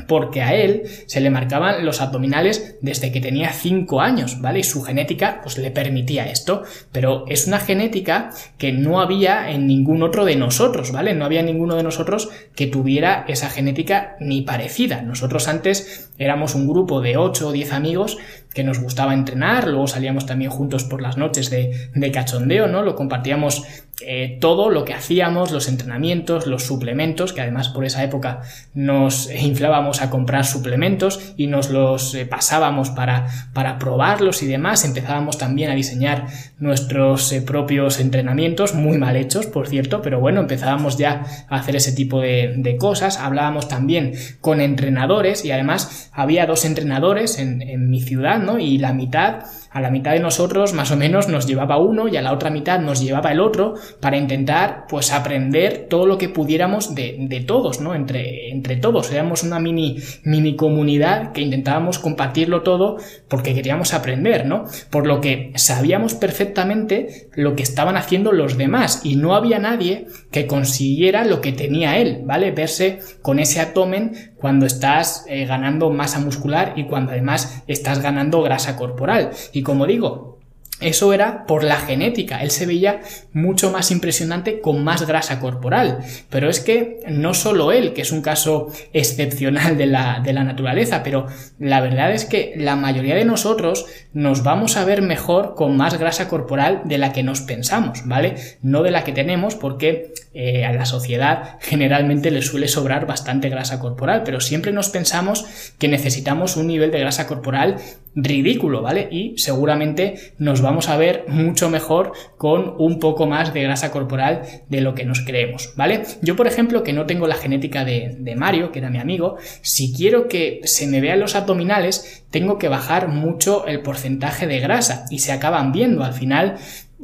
porque 0.08 0.42
a 0.42 0.54
él 0.54 0.84
se 1.08 1.20
le 1.22 1.30
marcaban 1.30 1.84
los 1.86 2.02
abdominales 2.02 2.78
desde 2.82 3.12
que 3.12 3.22
tenía 3.22 3.52
5 3.52 4.00
años, 4.00 4.42
¿vale? 4.42 4.60
Y 4.60 4.64
su 4.64 4.84
genética 4.84 5.40
pues 5.42 5.58
le 5.58 5.72
permitía 5.72 6.28
esto, 6.28 6.64
pero 6.92 7.26
es 7.28 7.48
una 7.48 7.60
genética 7.60 8.30
que 8.58 8.72
no 8.72 9.02
había 9.02 9.50
en 9.50 9.66
ningún 9.66 10.04
otro 10.04 10.26
de 10.26 10.36
nosotros, 10.36 10.92
¿vale? 10.92 11.14
No 11.14 11.26
había 11.26 11.42
ninguno 11.42 11.76
de 11.76 11.84
nosotros 11.84 12.30
que 12.56 12.68
tuviera 12.68 13.26
esa 13.28 13.50
genética 13.50 14.16
ni 14.20 14.44
parecida. 14.44 15.02
Nosotros 15.02 15.48
antes 15.48 16.12
éramos 16.20 16.54
un 16.54 16.68
grupo 16.68 17.02
de 17.02 17.18
8 17.18 17.48
o 17.48 17.52
10 17.52 17.74
amigos 17.74 18.18
que 18.54 18.64
nos 18.64 18.80
gustaba 18.80 19.14
entrenar, 19.14 19.68
luego 19.68 19.88
salíamos 19.88 20.26
también 20.26 20.52
juntos 20.52 20.84
por 20.84 21.02
las 21.02 21.18
noches 21.18 21.50
de, 21.50 21.90
de 21.94 22.12
cachondeo, 22.12 22.68
¿no? 22.68 22.82
Lo 22.82 22.96
compartíamos 22.96 23.64
eh, 24.02 24.38
todo 24.40 24.70
lo 24.70 24.86
que 24.86 24.94
hacíamos, 24.94 25.52
los 25.52 25.68
entrenamientos, 25.68 26.46
los 26.46 26.64
suplementos, 26.64 27.34
que 27.34 27.42
además 27.42 27.70
por 27.70 27.84
esa 27.84 28.04
época 28.04 28.42
nos 28.76 29.32
inflábamos 29.32 30.04
a 30.04 30.12
comprar 30.12 30.46
suplementos 30.46 31.34
y 31.36 31.48
nos 31.48 31.72
los 31.72 32.14
eh, 32.14 32.28
pasábamos 32.28 32.92
para, 32.92 33.28
para 33.54 33.80
probarlos 33.80 34.44
y 34.44 34.48
demás. 34.48 34.86
Empezábamos 34.86 35.40
también 35.40 35.72
a 35.72 35.76
diseñar 35.76 36.28
nuestros 36.60 37.32
eh, 37.32 37.42
propios 37.42 38.00
entrenamientos, 38.00 38.76
muy 38.76 39.00
mal 39.00 39.16
hechos, 39.16 39.48
por 39.48 39.68
cierto, 39.68 40.02
pero 40.04 40.20
bueno, 40.20 40.42
empezábamos 40.42 40.98
ya 40.98 41.26
a 41.50 41.56
hacer 41.56 41.76
ese 41.76 41.92
tipo 41.92 42.22
de, 42.22 42.54
de 42.58 42.78
cosas. 42.78 43.18
Hablábamos 43.18 43.68
también 43.68 44.14
con 44.42 44.62
entrenadores 44.62 45.44
y 45.44 45.52
además 45.52 46.12
había 46.14 46.46
dos 46.46 46.66
entrenadores 46.66 47.40
en, 47.40 47.64
en 47.64 47.90
mi 47.90 48.02
ciudad, 48.02 48.37
Y 48.60 48.78
la 48.78 48.94
mitad 48.94 49.46
a 49.72 49.82
la 49.82 49.92
mitad 49.92 50.14
de 50.14 50.20
nosotros 50.20 50.74
más 50.74 50.92
o 50.92 50.98
menos 50.98 51.28
nos 51.28 51.46
llevaba 51.46 51.78
uno 51.78 52.08
y 52.08 52.18
a 52.18 52.22
la 52.22 52.34
otra 52.34 52.50
mitad 52.50 52.80
nos 52.80 53.00
llevaba 53.00 53.32
el 53.32 53.40
otro 53.40 53.76
para 54.00 54.18
intentar 54.18 54.86
pues 54.90 55.12
aprender 55.12 55.88
todo 55.90 56.06
lo 56.06 56.18
que 56.18 56.30
pudiéramos 56.30 56.96
de, 56.96 57.16
de 57.20 57.42
todos, 57.42 57.80
¿no? 57.80 57.94
Entre, 57.94 58.50
entre 58.50 58.78
todos. 58.78 59.12
Éramos 59.12 59.44
una 59.44 59.60
mini, 59.60 59.98
mini 60.24 60.56
comunidad 60.56 61.32
que 61.32 61.42
intentábamos 61.42 62.00
compartirlo 62.00 62.64
todo 62.64 62.98
porque 63.28 63.54
queríamos 63.54 63.94
aprender, 63.94 64.46
¿no? 64.46 64.66
Por 64.90 65.06
lo 65.06 65.22
que 65.22 65.52
sabíamos 65.56 66.16
perfectamente 66.16 67.30
lo 67.36 67.56
que 67.56 67.64
estaban 67.64 67.98
haciendo 67.98 68.32
los 68.32 68.58
demás 68.58 69.02
y 69.04 69.16
no 69.16 69.36
había 69.36 69.60
nadie 69.60 70.08
que 70.32 70.48
consiguiera 70.48 71.26
lo 71.26 71.42
que 71.42 71.52
tenía 71.52 71.98
él, 71.98 72.22
¿vale? 72.26 72.52
Verse 72.52 73.00
con 73.22 73.40
ese 73.40 73.60
abdomen 73.60 74.32
cuando 74.38 74.66
estás 74.66 75.26
eh, 75.28 75.46
ganando 75.46 75.90
masa 75.90 76.20
muscular 76.20 76.74
y 76.76 76.86
cuando 76.86 77.12
además 77.12 77.64
estás 77.68 78.02
ganando 78.02 78.27
grasa 78.32 78.76
corporal. 78.76 79.32
Y 79.54 79.64
como 79.64 79.86
digo, 79.86 80.37
eso 80.80 81.12
era 81.12 81.46
por 81.48 81.64
la 81.64 81.78
genética, 81.78 82.44
él 82.44 82.52
se 82.52 82.68
veía 82.68 83.02
mucho 83.34 83.72
más 83.72 83.90
impresionante 83.90 84.62
con 84.62 84.84
más 84.84 85.08
grasa 85.08 85.40
corporal. 85.40 86.00
Pero 86.30 86.50
es 86.50 86.60
que 86.60 87.00
no 87.08 87.34
solo 87.34 87.72
él, 87.72 87.94
que 87.94 88.02
es 88.02 88.12
un 88.12 88.22
caso 88.22 88.72
excepcional 88.94 89.78
de 89.78 89.88
la, 89.88 90.22
de 90.24 90.34
la, 90.34 90.44
naturaleza, 90.44 91.02
pero 91.04 91.26
la 91.60 91.82
verdad 91.82 92.12
es 92.12 92.26
que 92.26 92.54
la 92.56 92.76
mayoría 92.76 93.16
de 93.16 93.26
nosotros 93.26 93.86
nos 94.14 94.44
vamos 94.44 94.78
a 94.78 94.86
ver 94.86 95.02
mejor 95.02 95.56
con 95.56 95.76
más 95.78 95.98
grasa 95.98 96.28
corporal 96.28 96.82
de 96.86 97.00
la 97.00 97.12
que 97.12 97.24
nos 97.24 97.42
pensamos, 97.42 98.04
¿vale? 98.06 98.36
No 98.62 98.84
de 98.84 98.92
la 98.92 99.04
que 99.04 99.12
tenemos, 99.12 99.56
porque 99.56 100.14
eh, 100.34 100.64
a 100.66 100.74
la 100.74 100.86
sociedad 100.86 101.58
generalmente 101.60 102.30
le 102.30 102.44
suele 102.44 102.68
sobrar 102.68 103.08
bastante 103.08 103.50
grasa 103.50 103.80
corporal, 103.80 104.22
pero 104.24 104.40
siempre 104.40 104.72
nos 104.72 104.90
pensamos 104.90 105.46
que 105.80 105.88
necesitamos 105.88 106.56
un 106.56 106.68
nivel 106.68 106.92
de 106.92 107.00
grasa 107.00 107.26
corporal 107.26 107.78
ridículo, 108.16 108.82
¿vale? 108.82 109.08
Y 109.12 109.38
seguramente 109.38 110.34
nos 110.38 110.62
vamos 110.68 110.90
a 110.90 110.98
ver 110.98 111.24
mucho 111.30 111.70
mejor 111.70 112.12
con 112.38 112.76
un 112.78 113.00
poco 113.00 113.26
más 113.26 113.54
de 113.54 113.64
grasa 113.64 113.90
corporal 113.90 114.42
de 114.68 114.82
lo 114.82 114.96
que 114.96 115.06
nos 115.06 115.22
creemos, 115.22 115.74
¿vale? 115.78 116.04
Yo, 116.22 116.36
por 116.36 116.46
ejemplo, 116.46 116.84
que 116.84 116.92
no 116.92 117.06
tengo 117.06 117.26
la 117.26 117.36
genética 117.36 117.86
de, 117.86 118.36
Mario, 118.36 118.74
que 118.74 118.80
era 118.80 118.90
mi 118.90 119.00
amigo, 119.00 119.38
si 119.62 119.94
quiero 119.94 120.28
que 120.28 120.60
se 120.66 120.86
me 120.88 121.00
vean 121.00 121.22
los 121.22 121.36
abdominales, 121.36 122.26
tengo 122.32 122.58
que 122.58 122.68
bajar 122.68 123.08
mucho 123.08 123.66
el 123.66 123.82
porcentaje 123.82 124.46
de 124.46 124.60
grasa 124.60 125.06
y 125.10 125.20
se 125.20 125.32
acaban 125.32 125.72
viendo. 125.72 126.04
Al 126.04 126.14
final, 126.14 126.58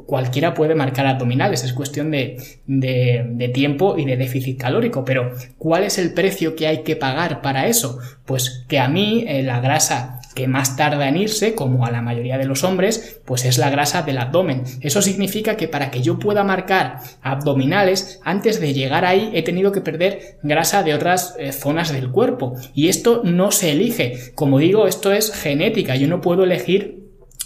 cualquiera 0.06 0.54
puede 0.54 0.76
marcar 0.76 1.08
abdominales, 1.08 1.64
es 1.64 1.72
cuestión 1.72 2.12
de, 2.12 2.36
de, 2.68 3.26
de, 3.30 3.48
tiempo 3.48 3.98
y 3.98 4.04
de 4.04 4.18
déficit 4.18 4.60
calórico, 4.60 5.06
pero 5.06 5.32
¿cuál 5.58 5.84
es 5.84 5.98
el 5.98 6.14
precio 6.14 6.58
que 6.58 6.68
hay 6.68 6.84
que 6.84 6.98
pagar 6.98 7.42
para 7.42 7.68
eso? 7.68 7.98
Pues 8.26 8.66
que 8.68 8.80
a 8.80 8.90
mí 8.90 9.24
eh, 9.26 9.42
la 9.42 9.62
grasa 9.62 10.20
que 10.34 10.48
más 10.48 10.76
tarda 10.76 11.08
en 11.08 11.18
irse, 11.18 11.56
como 11.56 11.86
a 11.86 11.92
la 11.92 12.02
mayoría 12.02 12.38
de 12.38 12.46
los 12.46 12.64
hombres, 12.64 13.22
pues 13.26 13.46
es 13.46 13.58
la 13.58 13.70
grasa 13.70 14.02
del 14.02 14.18
abdomen. 14.18 14.64
Eso 14.82 15.02
significa 15.02 15.58
que 15.58 15.68
para 15.68 15.92
que 15.92 16.02
yo 16.02 16.20
pueda 16.20 16.44
marcar 16.44 17.00
abdominales, 17.22 18.20
antes 18.24 18.60
de 18.60 18.74
llegar 18.74 19.06
ahí 19.06 19.32
he 19.34 19.44
tenido 19.44 19.72
que 19.72 19.82
perder 19.82 20.38
grasa 20.44 20.84
de 20.84 20.94
otras 20.94 21.36
eh, 21.38 21.52
zonas 21.52 21.92
del 21.92 22.12
cuerpo. 22.12 22.56
Y 22.74 22.90
esto 22.90 23.22
no 23.24 23.52
se 23.52 23.72
elige. 23.72 24.34
Como 24.36 24.60
digo, 24.60 24.88
esto 24.88 25.12
es 25.12 25.32
genética. 25.32 25.96
Yo 25.96 26.08
no 26.08 26.22
puedo 26.22 26.44
elegir 26.44 27.04